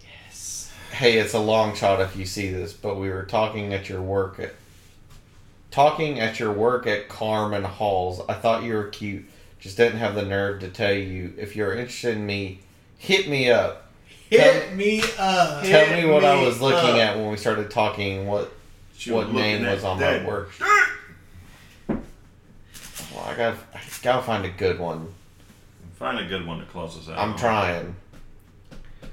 Yes. 0.02 0.72
Hey, 0.92 1.18
it's 1.18 1.34
a 1.34 1.40
long 1.40 1.76
shot 1.76 2.02
if 2.02 2.16
you 2.16 2.26
see 2.26 2.52
this, 2.52 2.74
but 2.74 2.98
we 2.98 3.10
were 3.10 3.24
talking 3.24 3.74
at 3.74 3.90
your 3.90 4.02
work 4.02 4.40
at 4.40 4.54
talking 5.72 6.20
at 6.20 6.40
your 6.40 6.52
work 6.52 6.86
at 6.86 7.10
Carm 7.10 7.54
and 7.54 7.66
Halls. 7.66 8.22
I 8.30 8.34
thought 8.36 8.64
you 8.64 8.74
were 8.74 8.90
cute. 8.90 9.26
just 9.60 9.76
didn't 9.76 9.98
have 9.98 10.14
the 10.14 10.22
nerve 10.24 10.60
to 10.60 10.70
tell 10.70 10.94
you. 10.94 11.34
If 11.38 11.56
you're 11.56 11.74
interested 11.74 12.16
in 12.16 12.26
me, 12.26 12.60
hit 12.98 13.28
me 13.28 13.50
up. 13.50 13.92
Hit 14.30 14.76
me 14.76 15.02
up. 15.18 15.64
Hit 15.64 15.72
Tell 15.72 16.02
me 16.02 16.08
what 16.12 16.24
I 16.24 16.42
was 16.44 16.62
looking 16.62 17.00
up. 17.02 17.08
at 17.08 17.18
when 17.18 17.32
we 17.32 17.38
started 17.38 17.72
talking. 17.72 18.28
What 18.28 18.52
She 18.96 19.12
what 19.12 19.32
name 19.32 19.66
was 19.66 19.84
on 19.84 20.00
that 20.00 20.24
my 20.24 20.28
work? 20.28 20.52
Well, 20.60 20.86
I 23.34 23.36
got 23.36 23.56
I 23.74 23.80
gotta 24.04 24.22
find 24.22 24.46
a 24.46 24.50
good 24.50 24.78
one. 24.78 25.12
Find 25.96 26.20
a 26.20 26.28
good 26.28 26.46
one 26.46 26.60
to 26.60 26.66
close 26.66 26.96
us 26.96 27.10
out. 27.10 27.18
I'm 27.18 27.36
trying. 27.36 27.96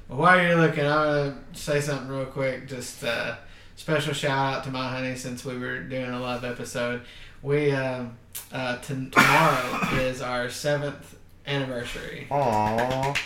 While 0.07 0.39
you're 0.39 0.57
looking, 0.57 0.85
I'm 0.85 1.05
gonna 1.05 1.37
say 1.53 1.81
something 1.81 2.07
real 2.07 2.25
quick. 2.25 2.67
Just 2.67 3.03
uh, 3.03 3.37
special 3.75 4.13
shout 4.13 4.57
out 4.57 4.63
to 4.65 4.69
my 4.69 4.89
honey 4.89 5.15
since 5.15 5.43
we 5.43 5.57
were 5.57 5.79
doing 5.79 6.11
a 6.11 6.19
live 6.19 6.43
episode. 6.43 7.01
We 7.41 7.71
um, 7.71 8.15
uh, 8.51 8.77
t- 8.77 9.09
tomorrow 9.09 9.79
is 9.95 10.21
our 10.21 10.51
seventh 10.51 11.17
anniversary. 11.47 12.27
Aww. 12.29 13.17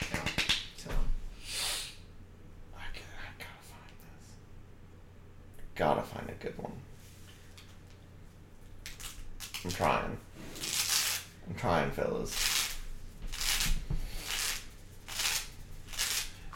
So 0.77 0.91
I 2.73 2.85
gotta, 2.93 3.05
I 3.19 3.35
gotta 3.37 3.63
find 3.63 3.91
this. 3.99 4.31
Gotta 5.75 6.03
find 6.03 6.29
a 6.29 6.41
good 6.41 6.57
one. 6.57 6.71
I'm 9.65 9.71
trying. 9.71 10.17
I'm 11.47 11.55
trying, 11.55 11.91
fellas. 11.91 12.75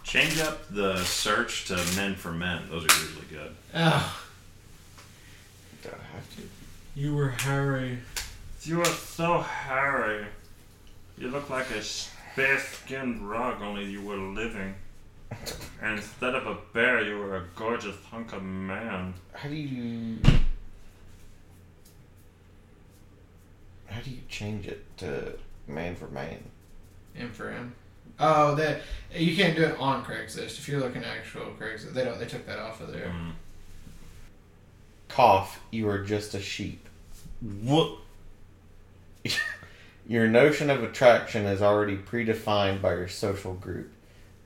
Change 0.04 0.40
up 0.40 0.68
the 0.70 0.98
search 1.04 1.66
to 1.66 1.76
men 1.96 2.16
for 2.16 2.32
men. 2.32 2.64
Those 2.70 2.84
are 2.86 3.02
usually 3.06 3.26
good. 3.30 3.56
oh, 3.76 4.20
Do 5.84 5.90
I 5.90 6.16
have 6.16 6.36
to? 6.38 6.42
you 6.96 7.16
were 7.16 7.30
Harry. 7.30 8.00
You 8.64 8.82
are 8.82 8.86
so 8.86 9.40
hairy. 9.42 10.26
You 11.18 11.30
look 11.30 11.50
like 11.50 11.70
a 11.72 11.82
space-skinned 11.84 13.22
rug, 13.30 13.62
only 13.62 13.86
you 13.86 14.02
were 14.02 14.18
living. 14.18 14.74
And 15.82 15.98
instead 15.98 16.36
of 16.36 16.46
a 16.46 16.58
bear, 16.74 17.02
you 17.02 17.18
were 17.20 17.38
a 17.38 17.44
gorgeous 17.56 17.96
hunk 18.12 18.34
of 18.34 18.44
man. 18.44 19.14
How 19.34 19.48
do 19.48 19.56
you? 19.56 20.18
How 23.90 24.02
do 24.02 24.12
you 24.12 24.22
change 24.30 24.68
it 24.68 24.86
to 24.98 25.34
man 25.68 25.96
for 25.96 26.08
man? 26.08 26.44
M 27.18 27.32
for 27.32 27.50
M. 27.50 27.74
Oh, 28.20 28.56
that 28.56 28.82
you 29.14 29.36
can't 29.36 29.56
do 29.56 29.64
it 29.64 29.80
on 29.80 30.04
Craigslist. 30.04 30.58
If 30.58 30.68
you're 30.68 30.80
looking 30.80 31.04
at 31.04 31.18
actual 31.18 31.54
Craigslist, 31.60 31.94
they 31.94 32.04
don't. 32.04 32.20
They 32.20 32.26
took 32.26 32.46
that 32.46 32.60
off 32.60 32.82
of 32.82 32.92
there. 32.92 33.08
Mm. 33.08 33.32
Cough. 35.08 35.62
You 35.72 35.90
are 35.90 36.00
just 36.00 36.34
a 36.34 36.42
sheep. 36.42 36.88
What? 37.42 37.98
Your 40.08 40.28
notion 40.28 40.70
of 40.70 40.84
attraction 40.84 41.46
is 41.46 41.62
already 41.62 41.96
predefined 41.96 42.82
by 42.82 42.96
your 42.96 43.08
social 43.08 43.54
group. 43.54 43.92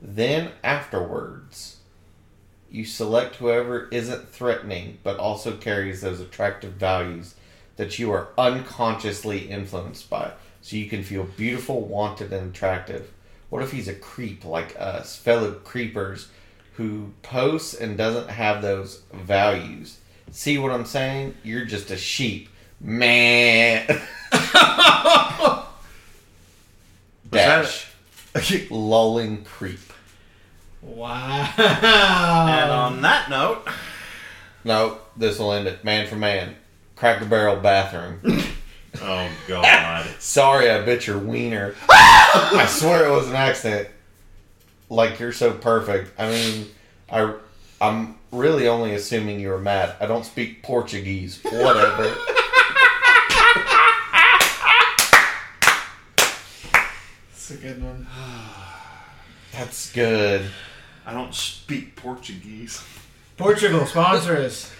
Then, 0.02 0.50
afterwards, 0.62 1.78
you 2.70 2.84
select 2.84 3.36
whoever 3.36 3.88
isn't 3.90 4.28
threatening 4.28 4.98
but 5.02 5.16
also 5.16 5.56
carries 5.56 6.02
those 6.02 6.20
attractive 6.20 6.72
values 6.72 7.34
that 7.76 7.98
you 7.98 8.10
are 8.12 8.28
unconsciously 8.38 9.48
influenced 9.50 10.08
by. 10.10 10.32
So 10.62 10.76
you 10.76 10.88
can 10.88 11.02
feel 11.02 11.24
beautiful, 11.24 11.82
wanted, 11.82 12.32
and 12.32 12.50
attractive. 12.54 13.10
What 13.50 13.62
if 13.62 13.72
he's 13.72 13.88
a 13.88 13.94
creep 13.94 14.44
like 14.44 14.74
us, 14.78 15.16
fellow 15.16 15.52
creepers 15.52 16.28
who 16.74 17.12
posts 17.22 17.74
and 17.74 17.96
doesn't 17.98 18.30
have 18.30 18.62
those 18.62 19.02
values? 19.12 19.98
See 20.30 20.56
what 20.58 20.72
I'm 20.72 20.86
saying? 20.86 21.34
You're 21.44 21.64
just 21.66 21.90
a 21.90 21.96
sheep. 21.96 22.48
Man. 22.80 23.86
that- 23.88 25.66
Dash. 27.30 27.86
Lulling 28.70 29.44
creep. 29.44 29.78
Wow. 30.82 31.48
And 31.56 32.70
on 32.70 33.00
that 33.02 33.30
note, 33.30 33.66
No, 34.64 34.98
this 35.16 35.38
will 35.38 35.52
end 35.52 35.66
it. 35.68 35.84
Man 35.84 36.06
for 36.08 36.16
man. 36.16 36.56
Cracker 37.04 37.26
Barrel 37.26 37.56
bathroom. 37.56 38.18
oh 39.02 39.30
god, 39.46 40.06
Sorry 40.20 40.70
I 40.70 40.80
bit 40.86 41.06
your 41.06 41.18
wiener. 41.18 41.74
I 41.90 42.64
swear 42.66 43.04
it 43.04 43.10
was 43.10 43.28
an 43.28 43.34
accident. 43.34 43.90
Like 44.88 45.20
you're 45.20 45.30
so 45.30 45.52
perfect. 45.52 46.18
I 46.18 46.30
mean, 46.30 46.66
I 47.12 47.34
I'm 47.78 48.16
really 48.32 48.68
only 48.68 48.94
assuming 48.94 49.38
you 49.38 49.50
were 49.50 49.60
mad. 49.60 49.96
I 50.00 50.06
don't 50.06 50.24
speak 50.24 50.62
Portuguese. 50.62 51.42
Whatever. 51.42 52.16
That's 57.28 57.50
a 57.50 57.56
good 57.60 57.84
one. 57.84 58.06
That's 59.52 59.92
good. 59.92 60.50
I 61.04 61.12
don't 61.12 61.34
speak 61.34 61.96
Portuguese. 61.96 62.82
Portugal 63.36 63.84
sponsor 63.84 64.38
us. 64.38 64.72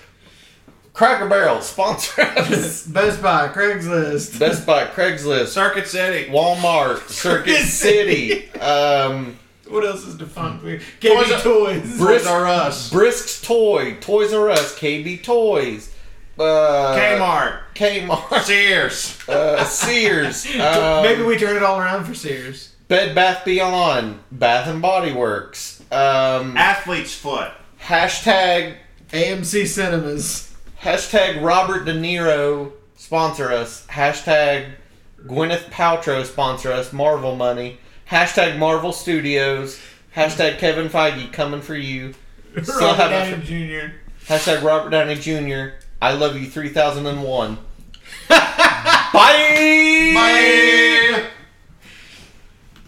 Cracker 0.94 1.28
Barrel 1.28 1.60
sponsor 1.60 2.22
us. 2.22 2.86
Best 2.86 3.20
Buy, 3.20 3.48
Craigslist. 3.48 4.38
Best 4.38 4.64
Buy, 4.64 4.86
Craigslist, 4.86 5.48
Circuit 5.48 5.88
City. 5.88 6.30
Walmart, 6.30 7.00
Circuit 7.08 7.64
City, 7.66 8.48
um, 8.60 9.36
What 9.68 9.84
else 9.84 10.06
is 10.06 10.14
defunct? 10.14 10.62
We 10.64 10.78
KB 11.00 11.24
Toys 11.24 11.42
Toys. 11.42 11.98
Brisk- 11.98 12.30
R 12.30 12.46
Us. 12.46 12.90
Brisk's 12.90 13.42
Toy, 13.42 13.96
Toys 14.00 14.32
R 14.32 14.48
Us, 14.50 14.78
KB 14.78 15.20
Toys, 15.22 15.92
uh, 16.38 16.42
Kmart. 16.96 17.60
Kmart, 17.74 18.42
Sears. 18.44 19.28
uh, 19.28 19.64
Sears, 19.64 20.46
um, 20.60 21.02
Maybe 21.02 21.22
we 21.24 21.36
turn 21.36 21.56
it 21.56 21.64
all 21.64 21.80
around 21.80 22.04
for 22.04 22.14
Sears. 22.14 22.72
Bed 22.86 23.16
Bath 23.16 23.44
Beyond, 23.44 24.20
Bath 24.30 24.68
and 24.68 24.80
Body 24.80 25.10
Works, 25.12 25.80
um, 25.90 26.56
Athlete's 26.56 27.14
Foot. 27.16 27.50
hashtag 27.82 28.76
AMC 29.10 29.66
Cinemas. 29.66 30.53
Hashtag 30.84 31.42
Robert 31.42 31.86
De 31.86 31.94
Niro 31.94 32.72
sponsor 32.94 33.50
us, 33.50 33.86
hashtag 33.86 34.72
Gwyneth 35.26 35.70
Paltrow 35.70 36.24
sponsor 36.26 36.70
us, 36.72 36.92
Marvel 36.92 37.34
money, 37.36 37.78
hashtag 38.10 38.58
Marvel 38.58 38.92
Studios, 38.92 39.80
hashtag 40.14 40.58
Kevin 40.58 40.90
Feige 40.90 41.32
coming 41.32 41.62
for 41.62 41.74
you. 41.74 42.14
Still 42.62 42.80
Robert 42.80 43.08
Downey. 43.08 43.42
Jr. 43.42 43.94
Hashtag 44.26 44.62
Robert 44.62 44.90
Downey 44.90 45.14
Jr. 45.14 45.76
I 46.02 46.12
love 46.12 46.38
you 46.38 46.46
3001. 46.46 47.58
Bye! 48.28 50.12
Bye. 50.14 51.24